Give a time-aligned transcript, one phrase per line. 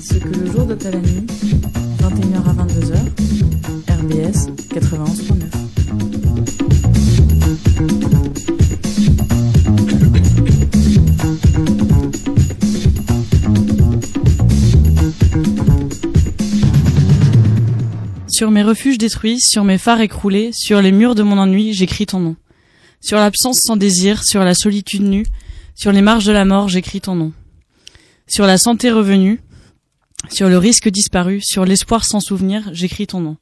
[0.00, 1.26] Ce que le jour à la nuit,
[1.98, 2.96] 21h à 22h,
[3.88, 5.60] RBS 91.9.
[18.28, 22.06] Sur mes refuges détruits, sur mes phares écroulés, sur les murs de mon ennui, j'écris
[22.06, 22.36] ton nom.
[23.02, 25.26] Sur l'absence sans désir, sur la solitude nue,
[25.74, 27.32] sur les marges de la mort, j'écris ton nom.
[28.26, 29.40] Sur la santé revenue,
[30.28, 33.36] sur le risque disparu, sur l'espoir sans souvenir, j'écris ton nom.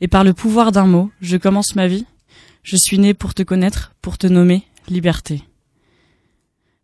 [0.00, 2.06] Et par le pouvoir d'un mot, je commence ma vie.
[2.62, 5.42] Je suis né pour te connaître, pour te nommer liberté.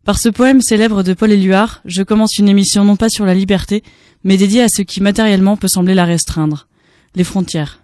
[0.03, 3.35] Par ce poème célèbre de Paul Éluard, je commence une émission non pas sur la
[3.35, 3.83] liberté,
[4.23, 6.67] mais dédiée à ce qui matériellement peut sembler la restreindre,
[7.15, 7.83] les frontières.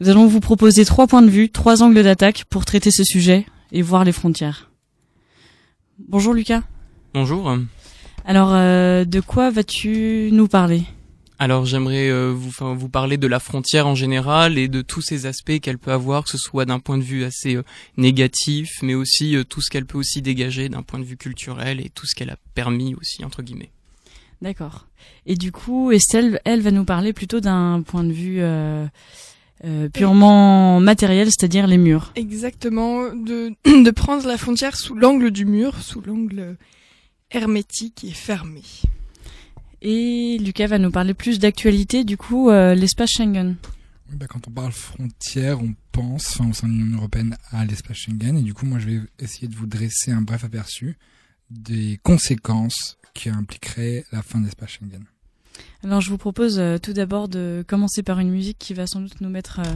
[0.00, 3.46] Nous allons vous proposer trois points de vue, trois angles d'attaque pour traiter ce sujet
[3.72, 4.70] et voir les frontières.
[5.98, 6.62] Bonjour Lucas.
[7.12, 7.56] Bonjour.
[8.24, 10.84] Alors, euh, de quoi vas-tu nous parler?
[11.38, 15.00] Alors j'aimerais euh, vous, enfin, vous parler de la frontière en général et de tous
[15.00, 17.64] ces aspects qu'elle peut avoir, que ce soit d'un point de vue assez euh,
[17.96, 21.80] négatif, mais aussi euh, tout ce qu'elle peut aussi dégager d'un point de vue culturel
[21.80, 23.72] et tout ce qu'elle a permis aussi entre guillemets.
[24.42, 24.86] D'accord.
[25.26, 28.40] Et du coup, Estelle, elle va nous parler plutôt d'un point de vue
[29.64, 32.12] euh, purement matériel, c'est-à-dire les murs.
[32.16, 36.56] Exactement, de, de prendre la frontière sous l'angle du mur, sous l'angle
[37.30, 38.62] hermétique et fermé.
[39.80, 43.56] Et Lucas va nous parler plus d'actualité, du coup, euh, l'espace Schengen.
[44.10, 47.64] Oui, bah, quand on parle frontière, on pense, enfin, au sein de l'Union Européenne, à
[47.64, 48.36] l'espace Schengen.
[48.38, 50.96] Et du coup, moi, je vais essayer de vous dresser un bref aperçu
[51.50, 55.04] des conséquences qui impliqueraient la fin de l'espace Schengen.
[55.84, 59.00] Alors, je vous propose euh, tout d'abord de commencer par une musique qui va sans
[59.00, 59.74] doute nous mettre euh,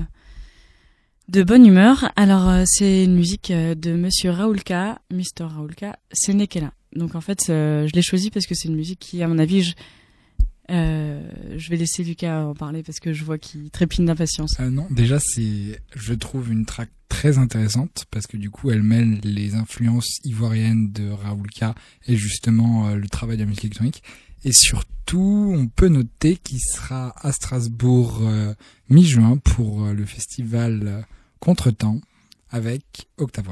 [1.29, 2.11] de bonne humeur.
[2.17, 5.45] Alors, euh, c'est une musique de Monsieur Raoulka, Mr.
[5.45, 6.73] Raoulka, c'est Nekela.
[6.97, 9.63] Donc, en fait, je l'ai choisi parce que c'est une musique qui, à mon avis,
[9.63, 9.75] je,
[10.71, 14.59] je vais laisser Lucas en parler parce que je vois qu'il trépigne d'impatience.
[14.59, 19.21] Non, déjà, c'est, je trouve une track très intéressante parce que du coup, elle mêle
[19.23, 21.75] les influences ivoiriennes de Raoulka
[22.07, 24.03] et justement le travail de la musique électronique.
[24.45, 28.55] Et surtout, on peut noter qu'il sera à Strasbourg euh,
[28.89, 31.03] mi-juin pour euh, le festival euh,
[31.41, 32.01] Contretemps
[32.51, 33.49] avec Octave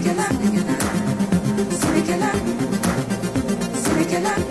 [0.00, 0.32] Sweet killer,
[1.72, 2.32] sweet killer,
[3.74, 4.49] sweet killer.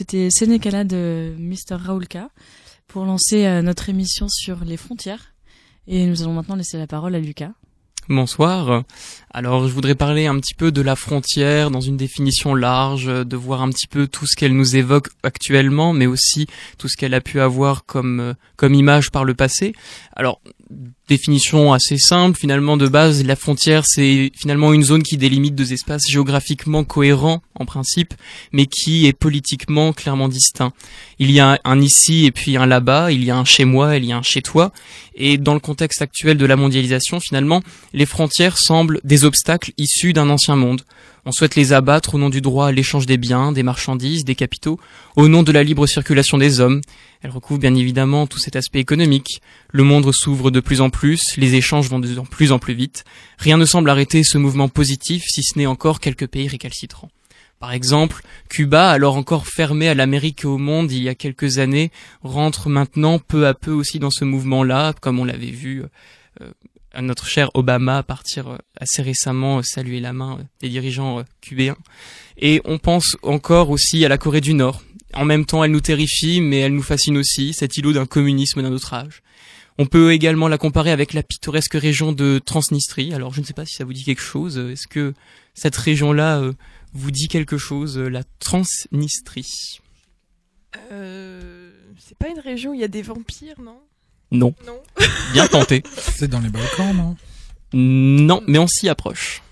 [0.00, 1.76] C'était Sénécala de Mr.
[1.76, 2.30] Raoulka
[2.86, 5.34] pour lancer euh, notre émission sur les frontières.
[5.86, 7.52] Et nous allons maintenant laisser la parole à Lucas.
[8.08, 8.84] Bonsoir.
[9.30, 13.36] Alors, je voudrais parler un petit peu de la frontière dans une définition large, de
[13.36, 16.46] voir un petit peu tout ce qu'elle nous évoque actuellement, mais aussi
[16.78, 19.74] tout ce qu'elle a pu avoir comme euh, comme image par le passé.
[20.16, 20.40] Alors,
[21.08, 25.72] définition assez simple, finalement de base, la frontière c'est finalement une zone qui délimite deux
[25.72, 28.14] espaces géographiquement cohérents en principe,
[28.52, 30.72] mais qui est politiquement clairement distinct.
[31.18, 33.96] Il y a un ici et puis un là-bas, il y a un chez moi,
[33.96, 34.72] il y a un chez toi,
[35.14, 37.60] et dans le contexte actuel de la mondialisation, finalement,
[37.92, 40.82] les frontières semblent des obstacles issus d'un ancien monde.
[41.26, 44.34] On souhaite les abattre au nom du droit à l'échange des biens, des marchandises, des
[44.34, 44.80] capitaux,
[45.16, 46.80] au nom de la libre circulation des hommes.
[47.22, 49.42] Elle recouvre bien évidemment tout cet aspect économique.
[49.70, 53.04] Le monde s'ouvre de plus en plus, les échanges vont de plus en plus vite.
[53.38, 57.10] Rien ne semble arrêter ce mouvement positif, si ce n'est encore quelques pays récalcitrants.
[57.58, 61.58] Par exemple, Cuba, alors encore fermé à l'Amérique et au monde il y a quelques
[61.58, 61.90] années,
[62.22, 65.82] rentre maintenant peu à peu aussi dans ce mouvement-là, comme on l'avait vu
[66.40, 66.50] euh,
[66.92, 71.22] à notre cher Obama partir euh, assez récemment euh, saluer la main euh, des dirigeants
[71.40, 71.76] cubains.
[72.38, 74.82] Et on pense encore aussi à la Corée du Nord.
[75.14, 78.62] En même temps, elle nous terrifie, mais elle nous fascine aussi, cet îlot d'un communisme
[78.62, 79.22] d'un autre âge.
[79.78, 83.14] On peut également la comparer avec la pittoresque région de Transnistrie.
[83.14, 84.58] Alors, je ne sais pas si ça vous dit quelque chose.
[84.58, 85.14] Est-ce que
[85.54, 86.42] cette région-là
[86.92, 89.80] vous dit quelque chose, la Transnistrie?
[90.92, 93.80] Euh, C'est pas une région où il y a des vampires, non
[94.32, 94.54] non.
[95.32, 95.82] Bien tenté.
[95.96, 97.16] C'est dans les Balkans, non?
[97.72, 99.42] Non, mais on s'y approche.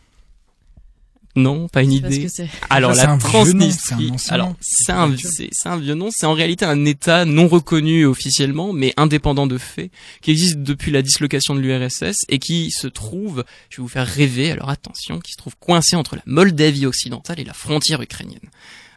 [1.38, 2.26] Non, pas une idée.
[2.26, 2.42] que.
[2.68, 6.64] Alors Ça, la Transnistrie, alors c'est un c'est c'est un vieux nom, c'est en réalité
[6.64, 11.60] un État non reconnu officiellement, mais indépendant de fait, qui existe depuis la dislocation de
[11.60, 15.56] l'URSS et qui se trouve, je vais vous faire rêver, alors attention, qui se trouve
[15.58, 18.50] coincé entre la Moldavie occidentale et la frontière ukrainienne.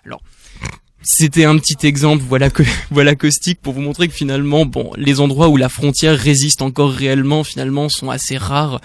[0.03, 0.21] Alors
[1.03, 5.19] c'était un petit exemple, voilà que voilà caustique pour vous montrer que finalement, bon, les
[5.19, 8.81] endroits où la frontière résiste encore réellement, finalement, sont assez rares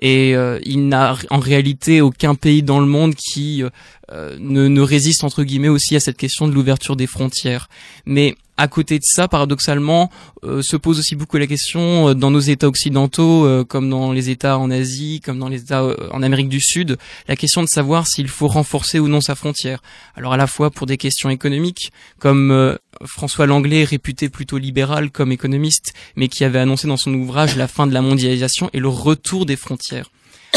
[0.00, 3.62] et euh, il n'a en réalité aucun pays dans le monde qui
[4.10, 7.68] euh, ne, ne résiste entre guillemets aussi à cette question de l'ouverture des frontières.
[8.06, 10.10] Mais à côté de ça, paradoxalement,
[10.44, 14.12] euh, se pose aussi beaucoup la question euh, dans nos États occidentaux, euh, comme dans
[14.12, 17.62] les États en Asie, comme dans les États euh, en Amérique du Sud, la question
[17.62, 19.80] de savoir s'il faut renforcer ou non sa frontière.
[20.14, 25.10] Alors à la fois pour des questions économiques, comme euh, François Langlais, réputé plutôt libéral
[25.10, 28.78] comme économiste, mais qui avait annoncé dans son ouvrage la fin de la mondialisation et
[28.78, 30.10] le retour des frontières.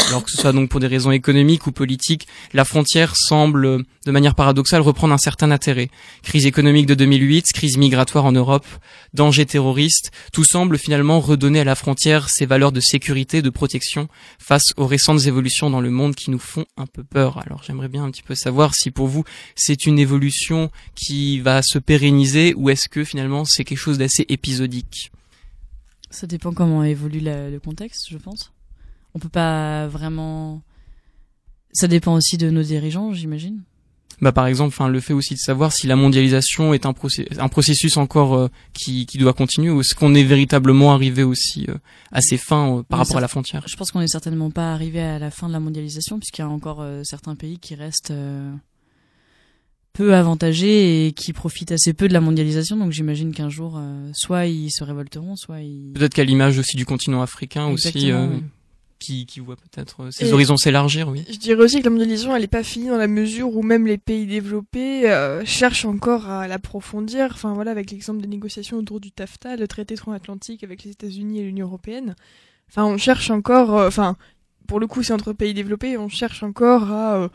[0.08, 4.10] Alors que ce soit donc pour des raisons économiques ou politiques, la frontière semble, de
[4.10, 5.88] manière paradoxale, reprendre un certain intérêt.
[6.22, 8.66] Crise économique de 2008, crise migratoire en Europe,
[9.14, 14.08] danger terroriste, tout semble finalement redonner à la frontière ses valeurs de sécurité, de protection,
[14.38, 17.38] face aux récentes évolutions dans le monde qui nous font un peu peur.
[17.46, 19.24] Alors j'aimerais bien un petit peu savoir si pour vous
[19.54, 24.26] c'est une évolution qui va se pérenniser ou est-ce que finalement c'est quelque chose d'assez
[24.28, 25.12] épisodique?
[26.10, 28.53] Ça dépend comment évolue le contexte, je pense.
[29.14, 30.62] On peut pas vraiment.
[31.72, 33.62] Ça dépend aussi de nos dirigeants, j'imagine.
[34.20, 37.26] Bah par exemple, enfin le fait aussi de savoir si la mondialisation est un, procé-
[37.40, 41.66] un processus encore euh, qui, qui doit continuer ou est-ce qu'on est véritablement arrivé aussi
[41.68, 41.74] euh,
[42.12, 43.64] à ses fins euh, par rapport à la frontière?
[43.66, 46.44] Je pense qu'on est certainement pas arrivé à la fin de la mondialisation, puisqu'il y
[46.44, 48.12] a encore certains pays qui restent
[49.92, 52.76] peu avantagés et qui profitent assez peu de la mondialisation.
[52.76, 53.80] Donc j'imagine qu'un jour,
[54.12, 55.92] soit ils se révolteront, soit ils.
[55.92, 58.42] Peut-être qu'à l'image aussi du continent africain aussi, Exactement, oui.
[59.04, 61.24] Qui, qui voit peut-être euh, ses Et- horizons s'élargir, oui.
[61.30, 63.86] Je dirais aussi que la mondialisation, elle n'est pas finie dans la mesure où même
[63.86, 67.28] les pays développés euh, cherchent encore à l'approfondir.
[67.32, 71.40] Enfin voilà, avec l'exemple des négociations autour du TAFTA, le traité transatlantique avec les États-Unis
[71.40, 72.14] et l'Union européenne.
[72.70, 73.76] Enfin, on cherche encore.
[73.76, 74.16] euh, Enfin,
[74.66, 77.28] pour le coup, c'est entre pays développés, on cherche encore à, euh,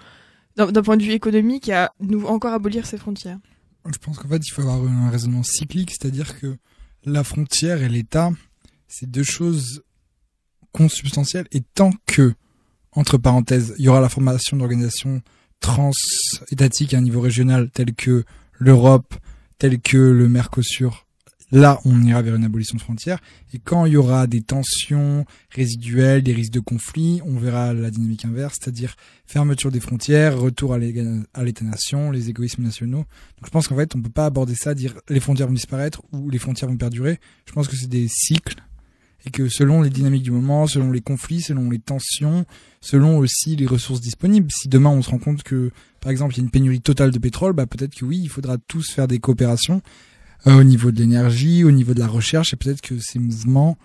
[0.55, 3.38] d'un d'un point de vue économique, à nous encore abolir ces frontières.
[3.85, 6.57] Je pense qu'en fait, il faut avoir un raisonnement cyclique, c'est-à-dire que
[7.05, 8.31] la frontière et l'État,
[8.88, 9.83] c'est deux choses
[10.71, 11.47] consubstantielles.
[11.51, 12.33] Et tant que,
[12.91, 15.21] entre parenthèses, il y aura la formation d'organisations
[15.59, 18.23] trans-étatiques à un niveau régional, telles que
[18.57, 19.15] l'Europe,
[19.57, 21.05] telles que le Mercosur,
[21.51, 23.19] là, on ira vers une abolition de frontières.
[23.53, 27.89] Et quand il y aura des tensions résiduelles, des risques de conflit, on verra la
[27.91, 28.95] dynamique inverse, c'est-à-dire
[29.25, 33.05] fermeture des frontières, retour à l'État-nation, les égoïsmes nationaux.
[33.38, 36.01] Donc je pense qu'en fait, on peut pas aborder ça, dire les frontières vont disparaître
[36.11, 37.19] ou les frontières vont perdurer.
[37.47, 38.55] Je pense que c'est des cycles
[39.25, 42.45] et que selon les dynamiques du moment, selon les conflits, selon les tensions,
[42.81, 46.38] selon aussi les ressources disponibles, si demain on se rend compte que, par exemple, il
[46.38, 49.07] y a une pénurie totale de pétrole, bah peut-être que oui, il faudra tous faire
[49.07, 49.81] des coopérations
[50.47, 53.77] euh, au niveau de l'énergie, au niveau de la recherche, et peut-être que ces mouvements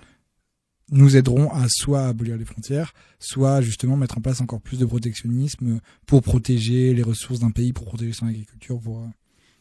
[0.91, 4.85] nous aideront à soit abolir les frontières, soit justement mettre en place encore plus de
[4.85, 9.09] protectionnisme pour protéger les ressources d'un pays, pour protéger son agriculture, pour euh,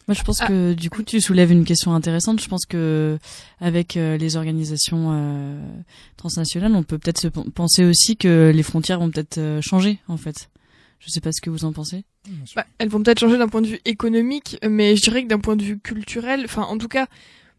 [0.07, 0.47] Moi, je pense Ah.
[0.47, 2.41] que du coup, tu soulèves une question intéressante.
[2.41, 3.17] Je pense que
[3.59, 5.59] avec euh, les organisations euh,
[6.17, 9.99] transnationales, on peut peut-être se pen- penser aussi que les frontières vont peut-être euh, changer,
[10.07, 10.49] en fait.
[10.99, 12.03] Je sais pas ce que vous en pensez.
[12.55, 15.39] Bah, elles vont peut-être changer d'un point de vue économique, mais je dirais que d'un
[15.39, 17.07] point de vue culturel, enfin en tout cas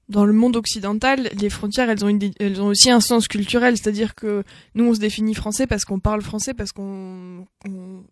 [0.09, 3.77] dans le monde occidental, les frontières elles ont une, elles ont aussi un sens culturel,
[3.77, 4.43] c'est-à-dire que
[4.75, 8.03] nous on se définit français parce qu'on parle français, parce qu'on on-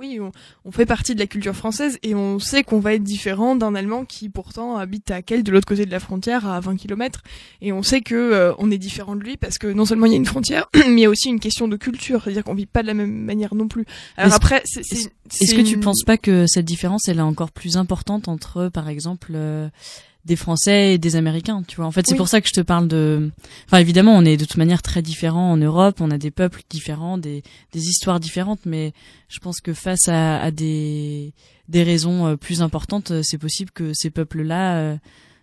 [0.00, 0.32] oui, on,
[0.64, 3.74] on fait partie de la culture française et on sait qu'on va être différent d'un
[3.74, 7.22] Allemand qui pourtant habite à quel de l'autre côté de la frontière à 20 km
[7.60, 10.12] et on sait que euh, on est différent de lui parce que non seulement il
[10.12, 12.54] y a une frontière, mais il y a aussi une question de culture, c'est-à-dire qu'on
[12.54, 13.84] vit pas de la même manière non plus.
[14.16, 17.22] Alors Est-ce- après, c'est, c'est- Est-ce que tu penses pas que cette différence, elle est
[17.22, 19.68] encore plus importante entre, par exemple, euh,
[20.24, 22.18] des Français et des Américains, tu vois En fait, c'est Oui.
[22.18, 23.30] pour ça que je te parle de.
[23.66, 26.00] Enfin, évidemment, on est de toute manière très différents en Europe.
[26.00, 28.92] On a des peuples différents, des des histoires différentes, mais
[29.28, 31.32] je pense que face à, à des
[31.68, 34.96] des raisons euh, plus importantes, euh, c'est possible que ces peuples-là euh,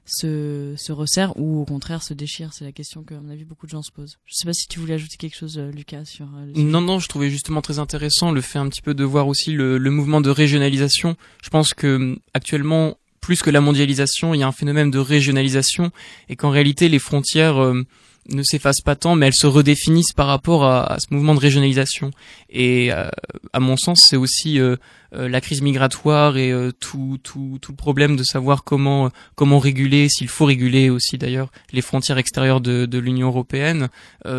[0.06, 2.54] se se resserrent ou au contraire se déchirent.
[2.54, 4.18] C'est la question que, à mon avis, beaucoup de gens se posent.
[4.26, 6.26] Je sais pas si tu voulais ajouter quelque chose, Lucas, sur.
[6.38, 6.66] euh, le sujet.
[6.66, 9.52] Non, non, je trouvais justement très intéressant le fait un petit peu de voir aussi
[9.54, 11.18] le, le mouvement de régionalisation.
[11.44, 15.00] Je pense que hum, actuellement, plus que la mondialisation, il y a un phénomène de
[15.00, 15.92] régionalisation
[16.30, 17.84] et qu'en réalité, les frontières euh,
[18.30, 22.12] ne s'effacent pas tant, mais elles se redéfinissent par rapport à, ce mouvement de régionalisation.
[22.50, 23.10] Et euh,
[23.52, 24.78] à mon sens, c'est aussi euh,
[25.14, 30.08] euh, la crise migratoire et tout, tout, tout le problème de savoir comment, comment réguler,
[30.08, 33.90] s'il faut réguler aussi d'ailleurs, les frontières extérieures de, l'Union européenne,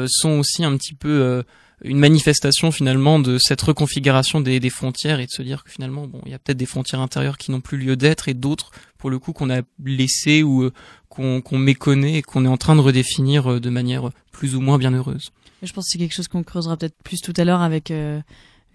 [0.07, 1.43] sont aussi un petit peu...
[1.85, 5.71] euh, une manifestation finalement de cette reconfiguration des, des, frontières et de se dire que
[5.71, 8.35] finalement bon il y a peut-être des frontières intérieures qui n'ont plus lieu d'être et
[8.35, 10.73] d'autres pour le coup qu'on a laissées ou euh,
[11.09, 14.79] qu'on méconnaît et qu'on est en train de redéfinir euh, de manière plus ou moins
[14.79, 15.31] bienheureuse.
[15.63, 18.21] Je pense que c'est quelque chose qu'on creusera peut-être plus tout à l'heure avec euh,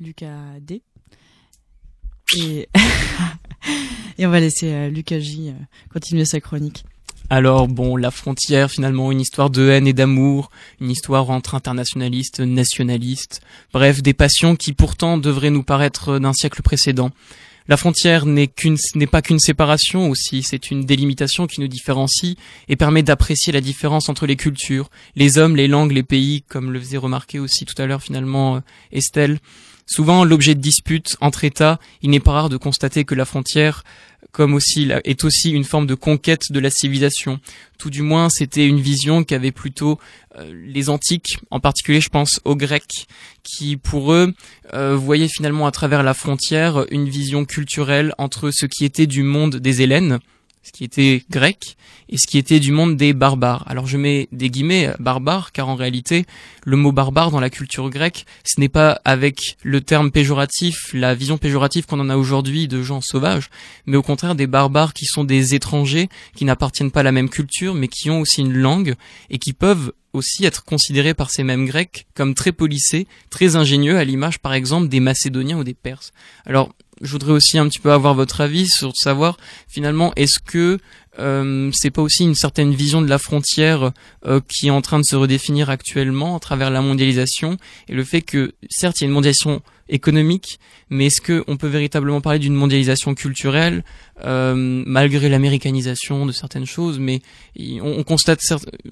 [0.02, 0.82] Lucas D.
[2.36, 2.68] Et,
[4.18, 5.54] et on va laisser Lucas J
[5.92, 6.84] continuer sa chronique.
[7.30, 10.52] Alors bon, la frontière, finalement, une histoire de haine et d'amour,
[10.82, 13.42] une histoire entre internationalistes, nationalistes,
[13.74, 17.12] bref, des passions qui pourtant devraient nous paraître d'un siècle précédent.
[17.70, 18.78] La frontière n'est qu'une,
[19.10, 22.36] pas qu'une séparation aussi, c'est une délimitation qui nous différencie
[22.68, 26.74] et permet d'apprécier la différence entre les cultures, les hommes, les langues, les pays, comme
[26.74, 28.60] le faisait remarquer aussi tout à l'heure finalement euh,
[28.92, 29.40] Estelle.
[29.86, 33.84] Souvent l'objet de disputes entre États, il n'est pas rare de constater que la frontière
[34.32, 37.40] comme aussi est aussi une forme de conquête de la civilisation.
[37.78, 40.00] Tout du moins, c'était une vision qu'avaient plutôt
[40.38, 43.08] euh, les antiques, en particulier, je pense aux Grecs,
[43.44, 44.34] qui pour eux
[44.74, 49.22] euh, voyaient finalement à travers la frontière une vision culturelle entre ce qui était du
[49.22, 50.20] monde des Hélènes,
[50.64, 51.78] ce qui était grec,
[52.10, 53.66] et ce qui était du monde des barbares.
[53.68, 56.26] Alors je mets des guillemets barbares, car en réalité,
[56.64, 61.16] le mot barbare dans la culture grecque, ce n'est pas avec le terme péjoratif, la
[61.16, 63.50] vision péjorative qu'on en a aujourd'hui de gens sauvages,
[63.86, 67.30] mais au contraire des barbares qui sont des étrangers, qui n'appartiennent pas à la même
[67.30, 68.96] culture, mais qui ont aussi une langue,
[69.30, 73.98] et qui peuvent aussi être considérés par ces mêmes Grecs comme très policés, très ingénieux,
[73.98, 76.12] à l'image par exemple des Macédoniens ou des Perses.
[76.46, 76.70] Alors
[77.02, 80.80] je voudrais aussi un petit peu avoir votre avis sur savoir finalement est-ce que
[81.20, 83.92] euh, c'est pas aussi une certaine vision de la frontière
[84.26, 88.04] euh, qui est en train de se redéfinir actuellement à travers la mondialisation et le
[88.04, 92.22] fait que certes il y a une mondialisation économique, mais est-ce que on peut véritablement
[92.22, 93.84] parler d'une mondialisation culturelle
[94.24, 97.22] euh, malgré l'américanisation de certaines choses Mais
[97.58, 98.42] on, on, constate,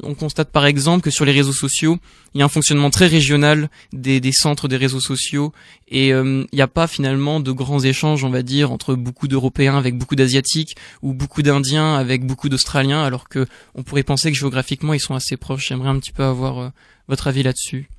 [0.04, 1.98] on constate par exemple que sur les réseaux sociaux,
[2.34, 5.54] il y a un fonctionnement très régional des, des centres des réseaux sociaux
[5.88, 9.28] et euh, il n'y a pas finalement de grands échanges, on va dire, entre beaucoup
[9.28, 14.32] d'Européens avec beaucoup d'Asiatiques ou beaucoup d'Indiens avec beaucoup d'Australiens, alors que on pourrait penser
[14.32, 15.68] que géographiquement ils sont assez proches.
[15.68, 16.70] J'aimerais un petit peu avoir euh,
[17.08, 17.90] votre avis là-dessus,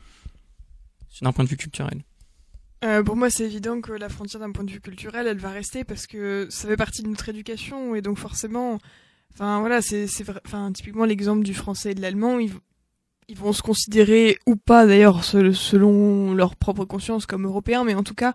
[1.20, 2.02] d'un point de vue culturel.
[2.84, 5.50] Euh, pour moi, c'est évident que la frontière d'un point de vue culturel, elle va
[5.50, 8.78] rester parce que ça fait partie de notre éducation et donc forcément,
[9.32, 10.08] enfin voilà, c'est
[10.44, 12.50] enfin typiquement l'exemple du français et de l'allemand, ils,
[13.36, 18.14] vont se considérer ou pas d'ailleurs selon leur propre conscience comme européens, mais en tout
[18.14, 18.34] cas,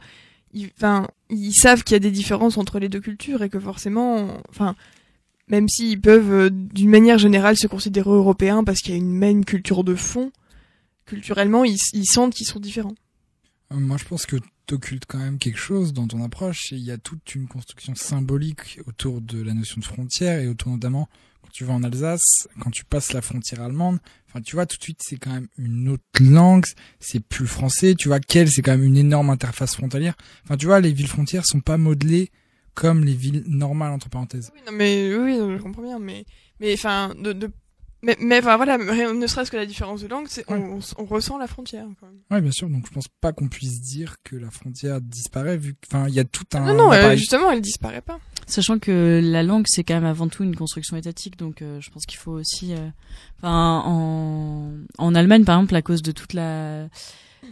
[0.54, 3.60] ils, enfin ils savent qu'il y a des différences entre les deux cultures et que
[3.60, 4.76] forcément, enfin
[5.50, 9.12] même s'ils peuvent euh, d'une manière générale se considérer européens parce qu'il y a une
[9.12, 10.32] même culture de fond,
[11.06, 12.96] culturellement, ils sentent qu'ils sont différents.
[13.72, 16.72] Moi, je pense que t'occultes quand même quelque chose dans ton approche.
[16.72, 20.72] Il y a toute une construction symbolique autour de la notion de frontière et autour
[20.72, 21.10] notamment
[21.42, 24.00] quand tu vas en Alsace, quand tu passes la frontière allemande.
[24.28, 26.66] Enfin, tu vois, tout de suite, c'est quand même une autre langue.
[27.00, 27.96] C'est plus le français.
[27.96, 30.16] Tu vois, quelle, c'est quand même une énorme interface frontalière.
[30.44, 32.32] Enfin, tu vois, les villes frontières sont pas modelées
[32.74, 34.52] comme les villes normales entre parenthèses.
[34.54, 36.26] Oui, non, mais oui, je comprends bien, mais
[36.60, 37.52] mais enfin de, de
[38.04, 41.38] mais, mais enfin, voilà, ne serait-ce que la différence de langue, c'est on, on, ressent
[41.38, 41.86] la frontière.
[42.00, 42.20] Quand même.
[42.30, 42.70] Ouais, bien sûr.
[42.70, 46.20] Donc je pense pas qu'on puisse dire que la frontière disparaît vu enfin il y
[46.20, 46.60] a tout un.
[46.60, 48.20] Non, non, euh, justement, elle disparaît pas.
[48.46, 51.90] Sachant que la langue c'est quand même avant tout une construction étatique, donc euh, je
[51.90, 52.88] pense qu'il faut aussi, euh,
[53.40, 56.88] enfin en en Allemagne par exemple, à cause de toute la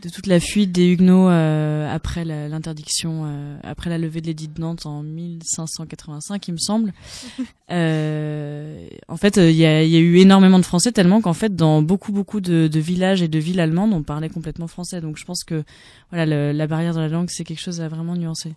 [0.02, 4.48] de toute la fuite des Huguenots euh, après l'interdiction, euh, après la levée de l'édit
[4.48, 6.94] de Nantes en 1585, il me semble.
[7.72, 11.56] Euh, en fait, il y a, y, a, eu énormément de Français tellement qu'en fait,
[11.56, 15.02] dans beaucoup beaucoup de, de, villages et de villes allemandes, on parlait complètement français.
[15.02, 15.64] Donc, je pense que
[16.12, 18.54] voilà, la barrière de la langue, c'est quelque chose à vraiment nuancer.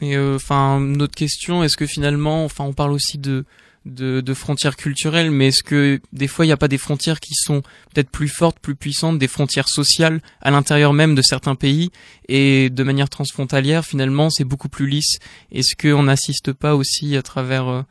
[0.00, 3.44] Et enfin, une autre question, est-ce que finalement, enfin, on parle aussi de
[3.84, 7.20] de, de frontières culturelles, mais est-ce que des fois il n'y a pas des frontières
[7.20, 11.54] qui sont peut-être plus fortes, plus puissantes, des frontières sociales à l'intérieur même de certains
[11.54, 11.90] pays?
[12.28, 15.18] Et de manière transfrontalière finalement c'est beaucoup plus lisse.
[15.52, 17.82] Est-ce qu'on n'assiste pas aussi à travers euh,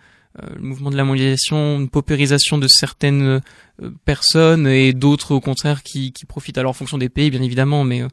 [0.42, 3.42] euh, le mouvement de la mondialisation, une paupérisation de certaines
[3.82, 7.42] euh, personnes et d'autres au contraire qui, qui profitent alors en fonction des pays bien
[7.44, 8.04] évidemment, mais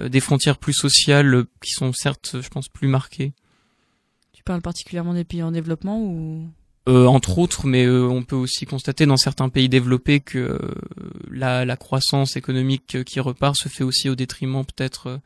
[0.00, 3.32] des frontières plus sociales qui sont certes je pense plus marquées?
[4.32, 6.48] Tu parles particulièrement des pays en développement ou?
[6.86, 10.58] Euh, entre autres, mais euh, on peut aussi constater dans certains pays développés que euh,
[11.30, 15.20] la, la, croissance économique qui repart se fait aussi au détriment peut-être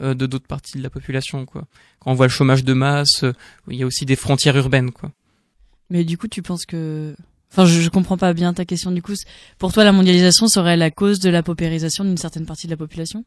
[0.00, 1.44] de d'autres parties de la population.
[1.44, 1.66] Quoi.
[2.00, 3.26] Quand on voit le chômage de masse,
[3.68, 4.90] il y a aussi des frontières urbaines.
[4.90, 5.12] Quoi.
[5.90, 7.14] Mais du coup, tu penses que...
[7.50, 8.90] Enfin, je, je comprends pas bien ta question.
[8.90, 9.12] Du coup,
[9.58, 12.78] pour toi, la mondialisation serait la cause de la paupérisation d'une certaine partie de la
[12.78, 13.26] population?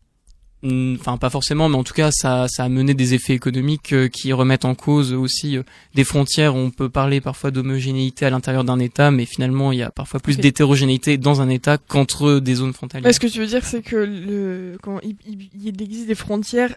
[0.99, 4.07] Enfin pas forcément, mais en tout cas ça, ça a mené des effets économiques euh,
[4.07, 6.55] qui remettent en cause aussi euh, des frontières.
[6.55, 10.19] On peut parler parfois d'homogénéité à l'intérieur d'un État, mais finalement il y a parfois
[10.19, 13.13] plus d'hétérogénéité dans un État qu'entre des zones frontalières.
[13.13, 15.15] Ce que tu veux dire, c'est que le, quand il,
[15.61, 16.75] il, existe des frontières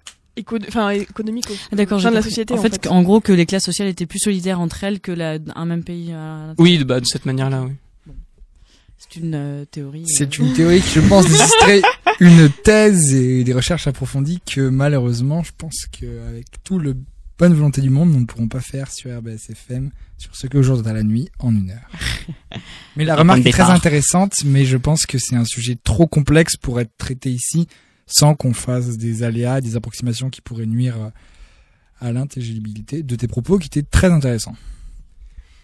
[0.68, 2.54] enfin économiques ah, D'accord, de la société.
[2.54, 5.38] En, fait, en, gros, que les classes sociales étaient plus solidaires entre elles que la,
[5.54, 6.14] un même pays.
[6.58, 7.72] oui, bah, de cette manière-là, oui.
[9.08, 10.04] C'est une euh, théorie.
[10.06, 11.80] C'est une théorie qui, je pense, nécessiterait
[12.20, 16.94] une thèse et des recherches approfondies que malheureusement, je pense qu'avec tout le
[17.38, 20.86] bonne volonté du monde, nous ne pourrons pas faire sur RBSFM sur ce que jour
[20.86, 21.90] à la nuit en une heure.
[22.96, 26.56] mais la remarque est très intéressante, mais je pense que c'est un sujet trop complexe
[26.56, 27.66] pour être traité ici
[28.06, 30.96] sans qu'on fasse des aléas, des approximations qui pourraient nuire
[32.00, 34.56] à l'intelligibilité de tes propos qui étaient très intéressants.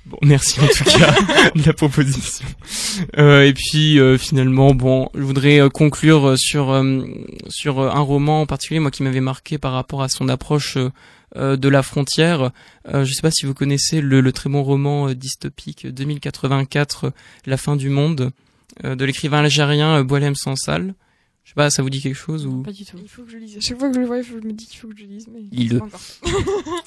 [0.07, 1.15] Bon, merci en tout cas
[1.55, 2.47] de la proposition.
[3.17, 6.85] Euh, et puis euh, finalement, bon, je voudrais euh, conclure sur
[7.49, 10.77] sur un roman en particulier, moi qui m'avait marqué par rapport à son approche
[11.37, 12.53] de la frontière.
[12.87, 17.13] je ne sais pas si vous connaissez le, le très bon roman dystopique 2084,
[17.47, 18.31] La fin du monde,
[18.85, 20.95] de l'écrivain algérien Boalem Sansal.
[21.45, 22.97] Je sais pas, ça vous dit quelque chose ou Pas du tout.
[23.03, 23.59] Il faut que je lise.
[23.61, 25.41] chaque fois que je le vois, je me dis qu'il faut que je lise, mais
[25.53, 26.01] il pas encore.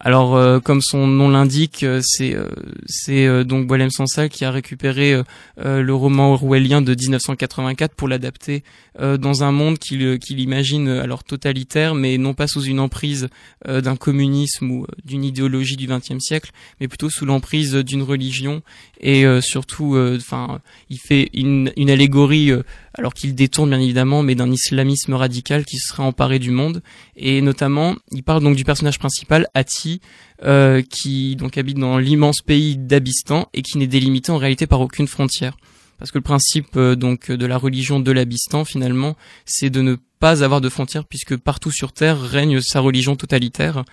[0.00, 2.48] Alors, euh, comme son nom l'indique, euh, c'est euh,
[2.86, 5.22] c'est donc Boilem Sansal qui a récupéré
[5.56, 8.62] le roman orwellien de 1984 pour l'adapter
[8.98, 13.28] dans un monde qu'il qu'il imagine alors totalitaire, mais non pas sous une emprise
[13.66, 18.62] d'un communisme ou d'une idéologie du XXe siècle, mais plutôt sous l'emprise d'une religion
[19.00, 22.52] et surtout, enfin, il fait une, une allégorie
[22.96, 26.82] alors qu'il détourne bien évidemment, mais d'un islamisme radical qui serait emparé du monde.
[27.16, 30.00] Et notamment, il parle donc du personnage principal, Ati,
[30.44, 34.80] euh, qui donc habite dans l'immense pays d'Abistan et qui n'est délimité en réalité par
[34.80, 35.56] aucune frontière.
[35.98, 39.96] Parce que le principe euh, donc de la religion de l'Abistan finalement, c'est de ne
[40.24, 43.84] pas avoir de frontières puisque partout sur Terre règne sa religion totalitaire.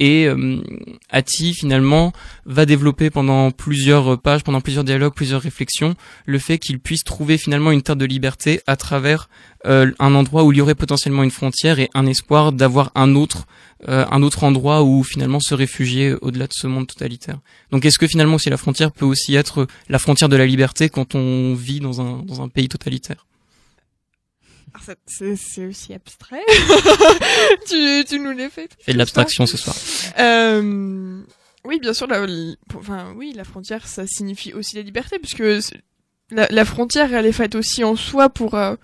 [0.00, 0.60] Et euh,
[1.10, 2.12] Ati finalement
[2.44, 5.94] va développer pendant plusieurs pages, pendant plusieurs dialogues, plusieurs réflexions,
[6.24, 9.28] le fait qu'il puisse trouver finalement une terre de liberté à travers
[9.64, 13.14] euh, un endroit où il y aurait potentiellement une frontière et un espoir d'avoir un
[13.14, 13.46] autre
[13.88, 17.38] euh, un autre endroit où finalement se réfugier au-delà de ce monde totalitaire.
[17.70, 20.88] Donc est-ce que finalement aussi la frontière peut aussi être la frontière de la liberté
[20.88, 23.24] quand on vit dans un dans un pays totalitaire?
[25.06, 26.44] C'est aussi abstrait.
[27.68, 28.70] tu, tu nous l'as fait.
[28.80, 29.76] Fais de l'abstraction ce soir.
[30.18, 31.22] Euh,
[31.64, 32.06] oui, bien sûr.
[32.06, 32.26] La,
[32.74, 35.42] enfin, oui, la frontière, ça signifie aussi la liberté, puisque
[36.30, 38.76] la, la frontière, elle est faite aussi en soi pour euh,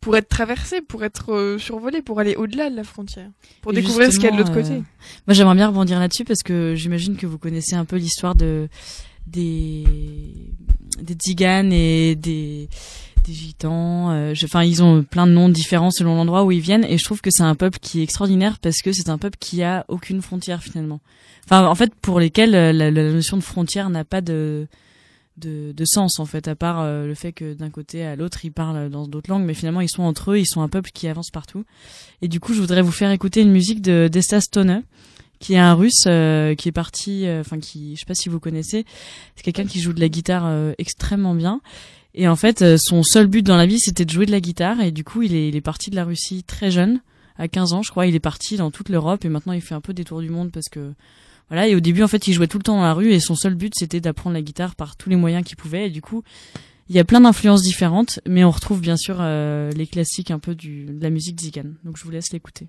[0.00, 4.10] pour être traversée, pour être euh, survolée, pour aller au-delà de la frontière, pour découvrir
[4.10, 4.82] ce qu'il y a de l'autre côté.
[5.26, 8.68] Moi, j'aimerais bien rebondir là-dessus parce que j'imagine que vous connaissez un peu l'histoire de
[9.26, 9.84] des
[11.00, 12.68] des tziganes et des
[13.30, 14.10] des gitans.
[14.10, 17.04] Euh, enfin, ils ont plein de noms différents selon l'endroit où ils viennent, et je
[17.04, 19.84] trouve que c'est un peuple qui est extraordinaire parce que c'est un peuple qui a
[19.88, 21.00] aucune frontière finalement.
[21.44, 24.66] Enfin, en fait, pour lesquels euh, la, notion de frontière n'a pas de,
[25.36, 28.52] de, sens en fait, à part euh, le fait que d'un côté à l'autre ils
[28.52, 31.08] parlent dans d'autres langues, mais finalement ils sont entre eux, ils sont un peuple qui
[31.08, 31.64] avance partout.
[32.22, 34.82] Et du coup, je voudrais vous faire écouter une musique de d'Esta Stone
[35.38, 38.84] qui est un russe qui est parti enfin qui je sais pas si vous connaissez
[39.34, 41.62] c'est quelqu'un qui joue de la guitare extrêmement bien
[42.14, 44.40] et en fait, euh, son seul but dans la vie, c'était de jouer de la
[44.40, 44.80] guitare.
[44.80, 47.00] Et du coup, il est, parti de la Russie très jeune,
[47.36, 48.06] à 15 ans, je crois.
[48.06, 50.28] Il est parti dans toute l'Europe et maintenant il fait un peu des tours du
[50.28, 50.92] monde parce que
[51.48, 51.68] voilà.
[51.68, 53.34] Et au début, en fait, il jouait tout le temps dans la rue et son
[53.34, 55.86] seul but, c'était d'apprendre la guitare par tous les moyens qu'il pouvait.
[55.86, 56.22] Et du coup,
[56.88, 60.40] il y a plein d'influences différentes, mais on retrouve bien sûr euh, les classiques un
[60.40, 61.76] peu de la musique zigane.
[61.84, 62.68] Donc je vous laisse l'écouter.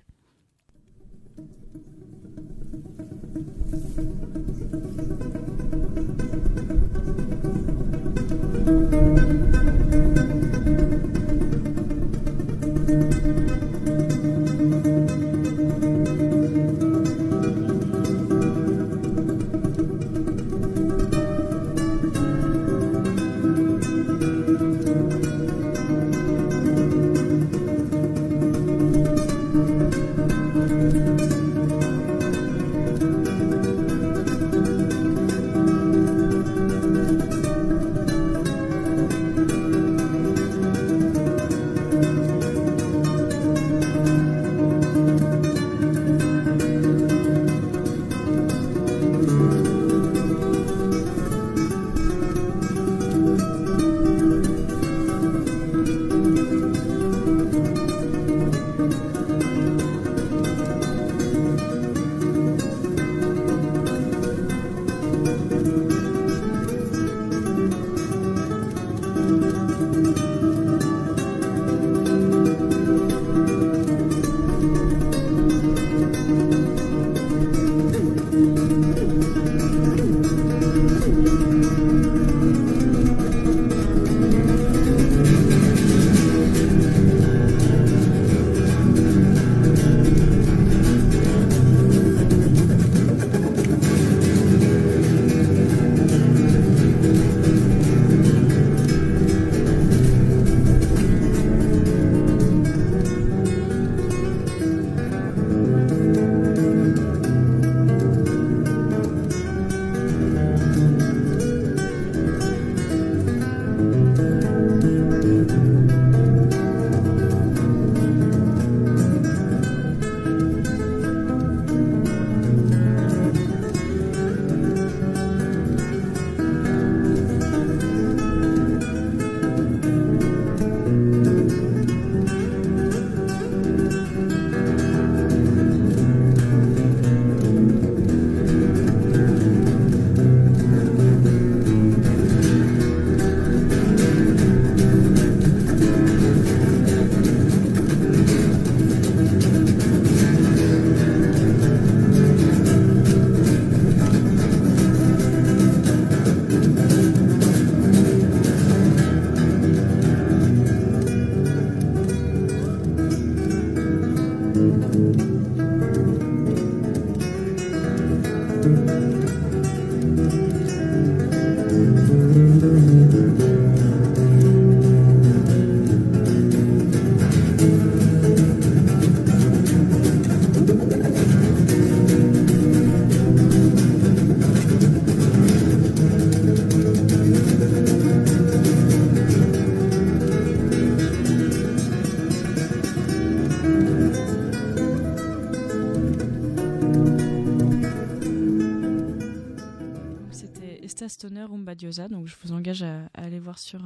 [201.72, 202.08] Stoner Rumba Diosa.
[202.08, 203.80] Donc je vous engage à, aller voir sur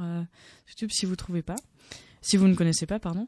[0.67, 1.55] YouTube si vous trouvez pas,
[2.21, 3.27] si vous ne connaissez pas, pardon.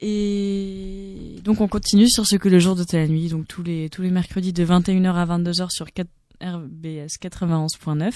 [0.00, 3.88] Et donc on continue sur ce que le jour de la nuit, donc tous les
[3.88, 6.08] tous les mercredis de 21h à 22h sur 4
[6.40, 8.12] RBS 91.9.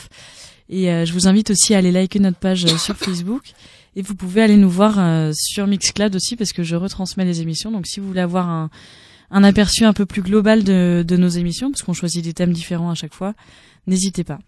[0.68, 3.52] Et euh, je vous invite aussi à aller liker notre page euh, sur Facebook.
[3.96, 7.40] Et vous pouvez aller nous voir euh, sur Mixcloud aussi parce que je retransmets les
[7.40, 7.70] émissions.
[7.70, 8.70] Donc si vous voulez avoir un,
[9.30, 12.52] un aperçu un peu plus global de, de nos émissions, parce qu'on choisit des thèmes
[12.52, 13.34] différents à chaque fois,
[13.86, 14.38] n'hésitez pas.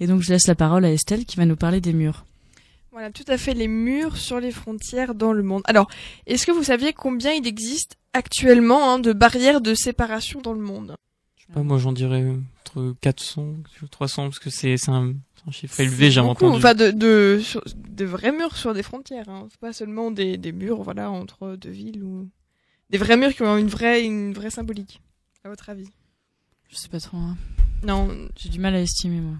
[0.00, 2.24] Et donc je laisse la parole à Estelle qui va nous parler des murs.
[2.94, 5.62] Voilà, tout à fait les murs sur les frontières dans le monde.
[5.64, 5.90] Alors,
[6.26, 10.60] est-ce que vous saviez combien il existe actuellement hein, de barrières de séparation dans le
[10.60, 10.94] monde?
[11.36, 12.24] Je sais pas, moi j'en dirais
[12.60, 13.56] entre 400,
[13.90, 15.12] 300, parce que c'est un,
[15.46, 16.56] un, chiffre élevé, j'ai entendu.
[16.56, 17.42] Enfin, de, de,
[17.76, 19.48] de, vrais murs sur des frontières, hein.
[19.60, 22.28] pas seulement des, des murs, voilà, entre deux villes ou
[22.90, 25.00] des vrais murs qui ont une vraie, une vraie symbolique.
[25.42, 25.90] À votre avis?
[26.70, 27.16] Je sais pas trop.
[27.16, 27.36] Hein.
[27.82, 29.36] Non, j'ai du mal à estimer moi.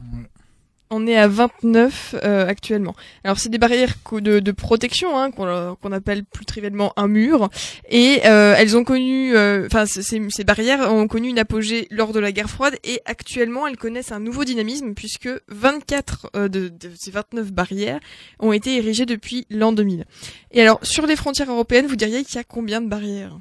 [0.90, 2.94] On est à 29 euh, actuellement.
[3.24, 7.48] Alors c'est des barrières de, protection hein, qu'on appelle plus trivialement un mur,
[7.88, 12.12] et euh, elles ont connu, euh, enfin ces, ces, barrières ont connu une apogée lors
[12.12, 16.90] de la guerre froide, et actuellement elles connaissent un nouveau dynamisme puisque 24 de, de,
[16.96, 18.00] ces 29 barrières
[18.38, 20.04] ont été érigées depuis l'an 2000.
[20.52, 23.38] Et alors sur les frontières européennes, vous diriez qu'il y a combien de barrières?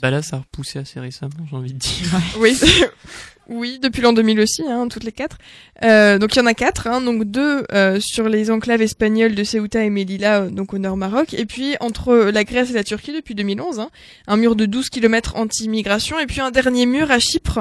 [0.00, 2.20] Bah là, ça a repoussé assez récemment, j'ai envie de dire.
[2.38, 2.58] oui,
[3.48, 5.36] oui, depuis l'an 2000 aussi, hein, toutes les quatre.
[5.84, 9.34] Euh, donc il y en a quatre, hein, donc deux euh, sur les enclaves espagnoles
[9.34, 12.72] de Ceuta et Melilla, euh, donc au nord Maroc, et puis entre la Grèce et
[12.72, 13.90] la Turquie depuis 2011, hein,
[14.26, 17.60] un mur de 12 km anti-immigration, et puis un dernier mur à Chypre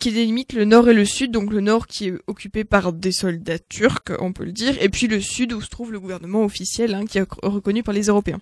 [0.00, 3.12] qui délimite le nord et le sud, donc le nord qui est occupé par des
[3.12, 6.44] soldats turcs, on peut le dire, et puis le sud où se trouve le gouvernement
[6.44, 8.40] officiel, hein, qui est reconnu par les Européens.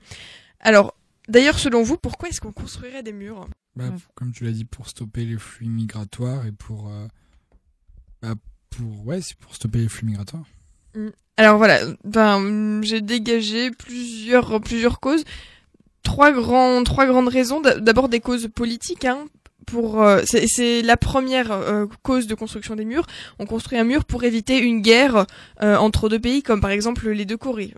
[0.61, 0.95] Alors,
[1.29, 4.89] d'ailleurs, selon vous, pourquoi est-ce qu'on construirait des murs bah, Comme tu l'as dit, pour
[4.89, 6.89] stopper les flux migratoires et pour.
[6.89, 7.07] Euh,
[8.21, 8.35] bah,
[8.71, 10.47] pour ouais, c'est pour stopper les flux migratoires.
[10.95, 11.09] Mm.
[11.37, 15.25] Alors voilà, ben, j'ai dégagé plusieurs, plusieurs causes.
[16.03, 17.61] Trois, grands, trois grandes raisons.
[17.61, 19.27] D'abord des causes politiques, hein,
[19.67, 23.07] pour euh, c'est la première euh, cause de construction des murs.
[23.39, 25.27] On construit un mur pour éviter une guerre
[25.63, 27.75] euh, entre deux pays, comme par exemple les deux Corées,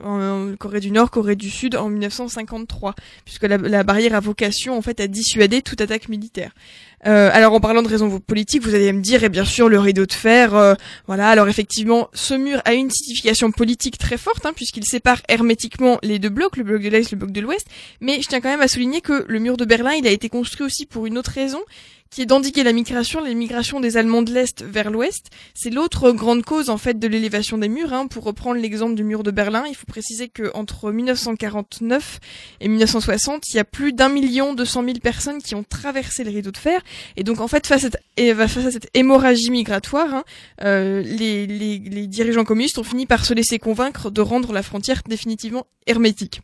[0.59, 2.95] Corée du Nord, Corée du Sud, en 1953,
[3.25, 6.53] puisque la, la, barrière a vocation en fait à dissuader toute attaque militaire.
[7.07, 9.79] Euh, alors en parlant de raisons politiques, vous allez me dire, et bien sûr le
[9.79, 10.75] rideau de fer, euh,
[11.07, 11.29] voilà.
[11.29, 16.19] Alors effectivement, ce mur a une signification politique très forte, hein, puisqu'il sépare hermétiquement les
[16.19, 17.67] deux blocs, le bloc de l'Est, le bloc de l'Ouest.
[18.01, 20.29] Mais je tiens quand même à souligner que le mur de Berlin, il a été
[20.29, 21.61] construit aussi pour une autre raison,
[22.15, 25.31] qui est d'endiguer la migration, l'émigration des Allemands de l'Est vers l'Ouest.
[25.53, 27.93] C'est l'autre grande cause en fait de l'élévation des murs.
[27.93, 28.07] Hein.
[28.07, 32.21] Pour reprendre l'exemple du mur de Berlin, il faut préciser que entre 1949
[32.61, 36.23] et 1960, il y a plus d'un million deux cent mille personnes qui ont traversé
[36.23, 36.83] le rideau de fer.
[37.17, 37.91] Et donc en fait, face à
[38.71, 40.25] cette, hémorragie migratoire, hein,
[40.63, 44.63] euh, les, les, les dirigeants communistes ont fini par se laisser convaincre de rendre la
[44.63, 46.43] frontière définitivement hermétique.